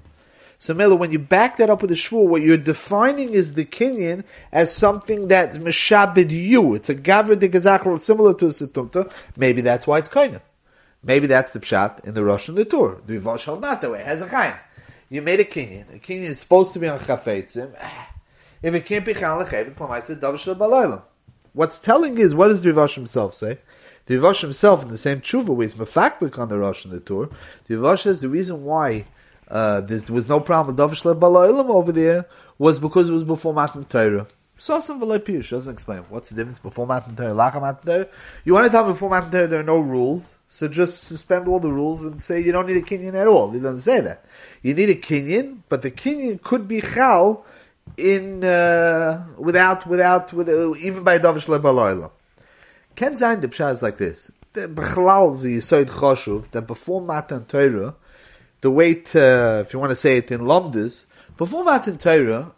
So 0.59 0.73
Mela, 0.73 0.95
when 0.95 1.11
you 1.11 1.19
back 1.19 1.57
that 1.57 1.69
up 1.69 1.81
with 1.81 1.91
a 1.91 1.95
shvur, 1.95 2.27
what 2.27 2.41
you're 2.41 2.57
defining 2.57 3.33
is 3.33 3.53
the 3.53 3.63
kinyan 3.63 4.23
as 4.51 4.75
something 4.75 5.27
that's 5.27 5.57
meshabed 5.57 6.31
you. 6.31 6.73
It's 6.73 6.89
a 6.89 6.95
gavra 6.95 7.37
de 7.37 7.99
similar 7.99 8.33
to 8.33 8.47
a 8.47 8.49
setumta. 8.49 9.11
Maybe 9.37 9.61
that's 9.61 9.85
why 9.85 9.99
it's 9.99 10.09
kainah. 10.09 10.41
Maybe 11.03 11.27
that's 11.27 11.51
the 11.51 11.59
pshat 11.59 12.05
in 12.05 12.15
the 12.15 12.23
Russian 12.23 12.55
the 12.55 12.65
Tur. 12.65 13.01
The 13.05 13.19
Rivosh 13.19 13.45
held 13.45 13.61
not 13.61 13.81
that 13.81 13.91
way. 13.91 14.03
Has 14.03 14.21
a 14.21 14.27
kain. 14.27 14.55
You 15.09 15.21
made 15.21 15.39
a 15.39 15.45
kinyan. 15.45 15.95
A 15.95 15.99
kinyan 15.99 16.23
is 16.23 16.39
supposed 16.39 16.73
to 16.73 16.79
be 16.79 16.87
on 16.87 16.99
chafetzim. 16.99 17.73
Ah, 17.79 18.09
If 18.61 18.73
it 18.73 18.85
can't 18.85 19.05
be 19.05 19.13
chal 19.13 19.43
lechev, 19.43 19.67
it's 19.67 19.77
lamaisa 19.77 20.19
davish 20.19 20.55
balaylam. 20.55 21.01
What's 21.53 21.77
telling 21.77 22.17
is, 22.17 22.35
what 22.35 22.49
does 22.49 22.61
Rivosh 22.61 22.93
himself 22.93 23.33
say? 23.33 23.57
The 24.05 24.15
Rivosh 24.15 24.41
himself, 24.41 24.83
in 24.83 24.89
the 24.89 24.97
same 24.97 25.21
tshuva, 25.21 25.49
where 25.49 25.67
he's 25.67 25.73
mafakbik 25.73 26.37
on 26.37 26.49
the 26.49 26.57
Rosh 26.57 26.85
and 26.85 26.93
the 26.93 26.99
Tur, 26.99 27.29
the 27.67 27.75
Rivosh 27.75 28.03
says 28.03 28.21
the 28.21 28.29
reason 28.29 28.63
why 28.63 29.05
uh, 29.47 29.81
there 29.81 29.99
was 30.09 30.29
no 30.29 30.39
problem 30.39 30.75
with 30.75 30.83
Davish 30.83 31.01
Balaylam 31.01 31.69
over 31.69 31.91
there 31.91 32.27
was 32.57 32.79
because 32.79 33.09
it 33.09 33.13
was 33.13 33.23
before 33.23 33.53
Matan 33.53 33.85
Torah. 33.85 34.27
Sosim 34.59 34.99
v'loy 34.99 35.19
pirush 35.19 35.51
doesn't 35.51 35.71
explain 35.71 35.99
what's 36.09 36.29
the 36.29 36.35
difference 36.35 36.57
before 36.57 36.87
Matan 36.87 37.15
Torah, 37.15 37.33
lacha 37.33 37.61
Matan 37.61 37.85
Torah. 37.85 38.07
You 38.43 38.53
want 38.53 38.65
to 38.65 38.71
tell 38.71 38.85
me 38.85 38.93
before 38.93 39.09
Matan 39.09 39.31
Torah 39.31 39.47
there 39.47 39.59
are 39.59 39.63
no 39.63 39.79
rules, 39.79 40.35
so 40.47 40.67
just 40.67 41.03
suspend 41.03 41.47
all 41.47 41.59
the 41.59 41.71
rules 41.71 42.03
and 42.03 42.21
say 42.23 42.41
you 42.41 42.51
don't 42.51 42.67
need 42.67 42.77
a 42.77 42.81
kinyan 42.81 43.13
at 43.13 43.27
all. 43.27 43.51
He 43.51 43.59
doesn't 43.59 43.81
say 43.81 44.01
that. 44.01 44.25
You 44.63 44.73
need 44.73 44.89
a 44.89 44.95
kinyan, 44.95 45.59
but 45.69 45.83
the 45.83 45.91
kinyan 45.91 46.41
could 46.41 46.67
be 46.67 46.81
chal 46.81 47.45
in 47.95 48.43
uh, 48.43 49.25
without 49.37 49.87
without 49.87 50.33
with 50.33 50.49
uh, 50.49 50.73
even 50.75 51.03
by 51.03 51.19
Davish 51.19 51.45
lebalayla. 51.45 52.11
Ken 52.95 53.15
zayin 53.15 53.41
the 53.41 53.47
pshat 53.47 53.73
is 53.73 53.81
like 53.81 53.97
this. 53.97 54.31
The 54.53 54.67
b'chalal 54.67 55.35
zi 55.35 55.57
choshuv 55.57 56.51
that 56.51 56.63
before 56.63 57.01
Matan 57.01 57.45
Torah, 57.45 57.95
the 58.61 58.71
way 58.71 58.95
to 58.95 59.59
if 59.61 59.73
you 59.73 59.79
want 59.79 59.91
to 59.91 59.95
say 59.95 60.17
it 60.17 60.31
in 60.31 60.41
lomdus, 60.41 61.05
before 61.37 61.63
Matan 61.63 61.97
Torah 61.97 62.51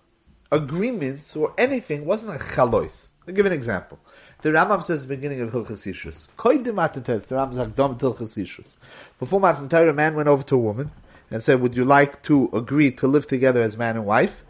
agreements 0.51 1.35
or 1.35 1.53
anything 1.57 2.05
wasn't 2.05 2.35
a 2.35 2.39
chalois. 2.39 3.07
I'll 3.27 3.33
give 3.33 3.45
an 3.45 3.53
example. 3.53 3.99
The 4.41 4.49
Rambam 4.49 4.83
says 4.83 5.05
the 5.05 5.15
beginning 5.15 5.41
of 5.41 5.51
Hilchas 5.51 5.85
Yishus. 5.85 6.27
Koidim 6.37 6.75
Matan 6.75 7.03
Torah, 7.03 7.19
the 7.19 7.35
Rambam 7.35 7.55
says 7.55 7.67
Dom 7.75 7.99
Hilchas 7.99 8.37
Yishus. 8.37 8.75
Before 9.19 9.39
Matan 9.39 9.67
Torah, 9.67 9.89
a 9.89 9.93
man 9.93 10.15
went 10.15 10.29
over 10.29 10.43
to 10.43 10.55
a 10.55 10.59
woman 10.59 10.91
and 11.29 11.43
said, 11.43 11.61
would 11.61 11.75
you 11.75 11.85
like 11.85 12.23
to 12.23 12.49
agree 12.53 12.91
to 12.91 13.07
live 13.07 13.27
together 13.27 13.61
as 13.61 13.77
man 13.77 13.97
and 13.97 14.05
wife? 14.05 14.43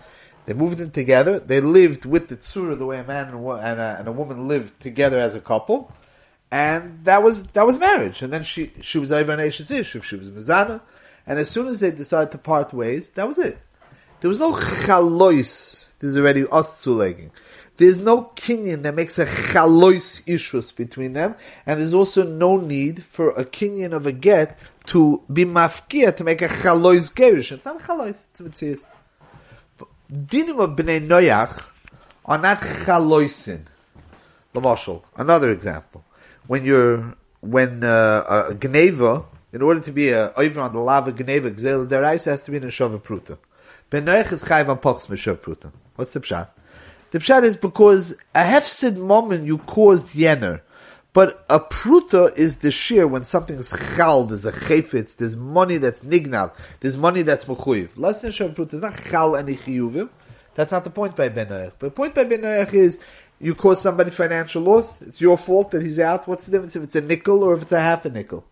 They 0.50 0.56
moved 0.56 0.82
in 0.82 0.90
together. 0.90 1.40
They 1.40 1.62
lived 1.62 2.06
with 2.06 2.28
the 2.28 2.36
tzura 2.36 2.76
the 2.76 2.88
way 2.88 2.98
a 2.98 3.04
man 3.04 3.28
and 3.28 3.46
a, 3.46 3.52
and 3.52 3.80
a, 3.80 3.98
and 4.00 4.08
a 4.08 4.12
woman 4.12 4.48
lived 4.48 4.80
together 4.80 5.20
as 5.20 5.36
a 5.36 5.40
couple. 5.40 5.94
And 6.50 7.06
that 7.06 7.22
was, 7.22 7.44
that 7.50 7.68
was 7.68 7.78
marriage. 7.78 8.24
And 8.24 8.34
then 8.34 8.42
she, 8.42 8.74
she 8.82 8.98
was 8.98 9.12
over 9.12 9.32
an 9.32 9.40
Ish, 9.40 9.60
if 9.70 10.04
she 10.04 10.16
was 10.16 10.32
Mizana. 10.32 10.82
And 11.28 11.38
as 11.38 11.52
soon 11.52 11.68
as 11.68 11.82
they 11.82 11.92
decided 11.92 12.32
to 12.32 12.40
part 12.40 12.74
ways, 12.74 13.10
that 13.10 13.28
was 13.28 13.38
it. 13.38 13.60
There 14.22 14.28
was 14.28 14.40
no 14.40 14.54
chalois 14.54 15.86
this 16.00 16.12
is 16.12 16.18
already 16.18 16.48
us. 16.48 16.84
There's 17.78 18.00
no 18.00 18.32
kinyan 18.36 18.82
that 18.84 18.96
makes 18.96 19.20
a 19.20 19.26
chalois 19.28 20.24
issues 20.26 20.72
between 20.72 21.14
them, 21.14 21.36
and 21.66 21.80
there's 21.80 21.94
also 21.94 22.24
no 22.24 22.58
need 22.58 23.04
for 23.04 23.30
a 23.32 23.46
kinyan 23.46 23.94
of 23.94 24.08
a 24.08 24.12
get 24.12 24.58
to 24.88 25.22
be 25.32 25.46
mafkia 25.46 26.16
to 26.16 26.24
make 26.24 26.42
a 26.42 26.48
chalois 26.48 27.14
gerish. 27.14 27.52
It's 27.52 27.66
not 27.66 27.82
chalois, 27.82 28.26
it's 28.32 28.40
a 28.40 28.44
mitzias. 28.44 28.86
Dinim 30.12 30.60
of 30.60 30.72
bnei 30.72 31.08
noyach 31.08 31.68
are 32.26 32.40
not 32.40 32.62
chaloisin. 32.62 33.66
Lamashal, 34.56 35.04
another 35.16 35.52
example. 35.52 36.04
When 36.48 36.66
you're, 36.66 37.16
when 37.42 37.84
uh, 37.84 38.48
a 38.50 38.54
gneva, 38.56 39.26
in 39.54 39.62
order 39.62 39.80
to 39.82 39.92
be 39.92 40.10
a 40.10 40.34
over 40.34 40.62
on 40.62 40.74
the 40.74 40.80
lava 40.80 41.12
gneva, 41.12 41.52
gzel 41.52 41.88
derais 41.88 42.26
has 42.26 42.42
to 42.44 42.52
be 42.52 42.58
in 42.58 42.64
a 42.64 42.68
shava. 42.68 43.38
Ben 43.92 44.06
noyach 44.06 44.32
is 44.32 44.44
chayv 44.44 44.68
on 44.68 44.80
pox 44.80 45.06
pruta. 45.06 45.72
What's 45.96 46.14
the 46.14 46.22
pshat? 46.22 46.48
The 47.12 47.20
pshat 47.20 47.44
is 47.44 47.56
because 47.56 48.14
a 48.34 48.44
hefsid 48.44 48.98
moment 48.98 49.46
you 49.46 49.60
caused 49.60 50.14
yener. 50.16 50.62
But 51.12 51.44
a 51.50 51.60
pruta 51.60 52.36
is 52.38 52.58
the 52.58 52.70
shear 52.70 53.08
when 53.08 53.24
something 53.24 53.58
is 53.58 53.74
chal, 53.96 54.26
there's 54.26 54.46
a 54.46 54.52
chayfetz, 54.52 55.18
there's 55.18 55.36
money 55.36 55.78
that's 55.78 56.02
nignal, 56.04 56.54
there's 56.82 56.98
money 56.98 57.24
that's 57.24 57.46
mechuyev. 57.46 57.90
Less 57.96 58.22
than 58.22 58.32
shav 58.32 58.54
pruta 58.56 58.76
is 58.76 58.82
not 58.82 58.96
chal 59.04 59.36
any 59.36 59.56
chiyuvim. 59.56 60.10
That's 60.54 60.72
not 60.72 60.84
the 60.84 60.90
point 60.90 61.16
by 61.16 61.30
Ben 61.30 61.48
Noach. 61.48 61.80
The 61.80 61.90
point 61.90 62.14
by 62.14 62.26
Ben 62.26 62.42
Noach 62.42 62.74
is 62.74 63.00
you 63.40 63.56
cause 63.56 63.82
somebody 63.82 64.12
financial 64.12 64.62
loss. 64.62 65.02
It's 65.02 65.22
your 65.22 65.38
fault 65.38 65.72
that 65.72 65.82
he's 65.82 66.00
out. 66.00 66.28
What's 66.28 66.46
the 66.46 66.52
difference 66.52 66.76
if 66.76 66.84
it's 66.84 66.96
a 66.96 67.02
nickel 67.02 67.44
or 67.44 67.54
if 67.54 67.62
it's 67.64 67.72
a 67.72 67.80
half 67.80 68.06
a 68.06 68.10
nickel? 68.10 68.46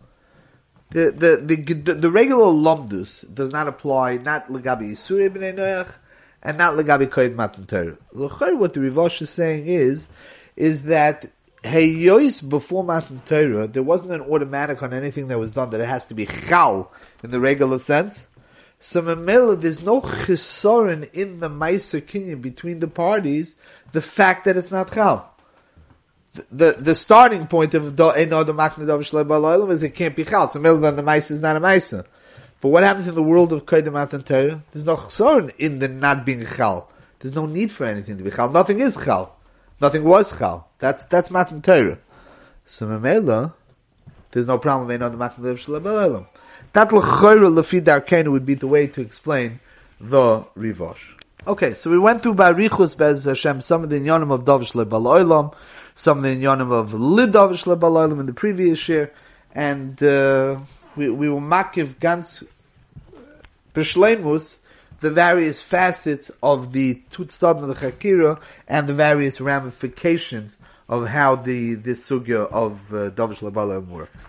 The 0.91 1.11
the 1.11 1.55
the, 1.55 1.93
the, 1.93 2.09
regular 2.09 2.45
lomdus 2.45 3.31
does 3.33 3.51
not 3.51 3.67
apply 3.67 4.17
not 4.17 4.47
legabi 4.47 4.91
yisuri 4.91 5.29
b'nei 5.29 5.53
Noach 5.53 5.95
and 6.41 6.57
not 6.57 6.75
legabi 6.75 7.07
koyin 7.07 7.35
matan 7.35 7.65
Torah. 7.65 7.97
What 8.11 8.73
the 8.73 8.79
Rivosh 8.79 9.21
is 9.21 9.29
saying 9.29 9.67
is, 9.67 10.07
is 10.55 10.83
that 10.83 11.29
heyois 11.67 12.47
before 12.47 12.83
matan 12.83 13.21
Torah, 13.25 13.67
there 13.67 13.83
wasn't 13.83 14.13
an 14.13 14.21
automatic 14.21 14.81
on 14.81 14.93
anything 14.93 15.27
that 15.27 15.39
was 15.39 15.51
done 15.51 15.69
that 15.71 15.81
it 15.81 15.87
has 15.87 16.05
to 16.07 16.13
be 16.13 16.25
chal 16.25 16.91
in 17.23 17.31
the 17.31 17.39
regular 17.39 17.79
sense. 17.79 18.27
So 18.79 19.01
Mamela, 19.01 19.59
there's 19.59 19.81
no 19.81 20.01
chisorin 20.01 21.11
in 21.13 21.39
the 21.39 21.49
Meiser 21.49 22.01
Kinyan 22.01 22.41
between 22.41 22.79
the 22.79 22.87
parties, 22.87 23.55
the 23.91 24.01
fact 24.01 24.45
that 24.45 24.55
it's 24.55 24.71
not 24.71 24.93
chal. 24.93 25.33
The, 26.51 26.73
the, 26.73 26.93
starting 26.93 27.47
point 27.47 27.73
of 27.73 27.97
the 27.97 28.13
Makna 28.13 29.71
is 29.71 29.81
it 29.81 29.95
can't 29.95 30.15
be 30.15 30.23
chal. 30.23 30.49
So 30.49 30.59
Mamela, 30.59 30.81
then 30.81 30.95
the 30.97 31.03
Meiser 31.03 31.31
is 31.31 31.41
not 31.41 31.55
a 31.55 31.59
Meiser. 31.59 32.05
But 32.61 32.69
what 32.69 32.83
happens 32.83 33.07
in 33.07 33.15
the 33.15 33.23
world 33.23 33.53
of 33.53 33.65
Kedem 33.65 33.93
Matan 33.93 34.23
Torah? 34.23 34.63
There's 34.71 34.85
no 34.85 34.97
chsorn 34.97 35.55
in 35.57 35.79
the 35.79 35.87
not 35.87 36.25
being 36.25 36.45
chal. 36.45 36.89
There's 37.19 37.33
no 37.33 37.45
need 37.47 37.71
for 37.71 37.85
anything 37.85 38.17
to 38.17 38.23
be 38.23 38.31
chal. 38.31 38.49
Nothing 38.49 38.79
is 38.79 38.95
chal. 38.95 39.36
Nothing 39.79 40.03
was 40.03 40.37
chal. 40.37 40.69
That's 40.79 41.05
that's 41.05 41.29
Matan 41.29 41.61
Torah. 41.61 41.99
So 42.65 42.87
Mamela, 42.87 43.53
there's 44.31 44.47
no 44.47 44.57
problem 44.57 44.91
in 44.91 45.01
on 45.01 45.11
the 45.11 45.17
Matan 45.17 45.43
Torah 45.43 45.55
Shalom 45.55 46.27
That 46.73 46.91
l'chayra 46.91 47.49
lefi 47.51 48.31
would 48.31 48.45
be 48.45 48.55
the 48.55 48.67
way 48.67 48.87
to 48.87 49.01
explain 49.01 49.59
the 49.99 50.45
Rivosh. 50.57 51.17
Okay, 51.45 51.73
so 51.75 51.89
we 51.89 51.97
went 51.97 52.21
through 52.21 52.33
Barichus 52.33 52.97
Bez 52.97 53.23
Hashem 53.23 53.61
some 53.61 53.83
of 53.83 53.89
the 53.89 53.99
inyanim 53.99 54.31
of 54.33 54.43
Davish 54.43 54.73
LeBaloilam, 54.73 55.53
some 55.95 56.17
of 56.17 56.23
the 56.23 56.35
inyanim 56.35 56.71
of 56.71 56.93
Lid 56.93 57.31
Davish 57.31 57.63
LeBaloilam 57.63 58.19
in 58.19 58.25
the 58.25 58.33
previous 58.33 58.89
year, 58.89 59.13
and 59.55 60.01
uh, 60.03 60.59
we, 60.95 61.09
we 61.09 61.29
will 61.29 61.39
makiv 61.39 61.95
ganz 61.99 62.43
b'shleimus 63.73 64.57
the 64.99 65.11
various 65.11 65.61
facets 65.61 66.31
of 66.41 66.71
the 66.71 67.01
tutstad 67.11 67.61
of 67.61 67.67
the 67.67 67.75
chakira 67.75 68.39
and 68.67 68.87
the 68.87 68.93
various 68.93 69.39
ramifications 69.39 70.57
of 70.89 71.07
how 71.07 71.35
the 71.35 71.75
this 71.75 72.09
sugya 72.09 72.49
of 72.51 72.93
uh, 72.93 73.11
Davish 73.11 73.39
Labalam 73.39 73.87
works. 73.89 74.25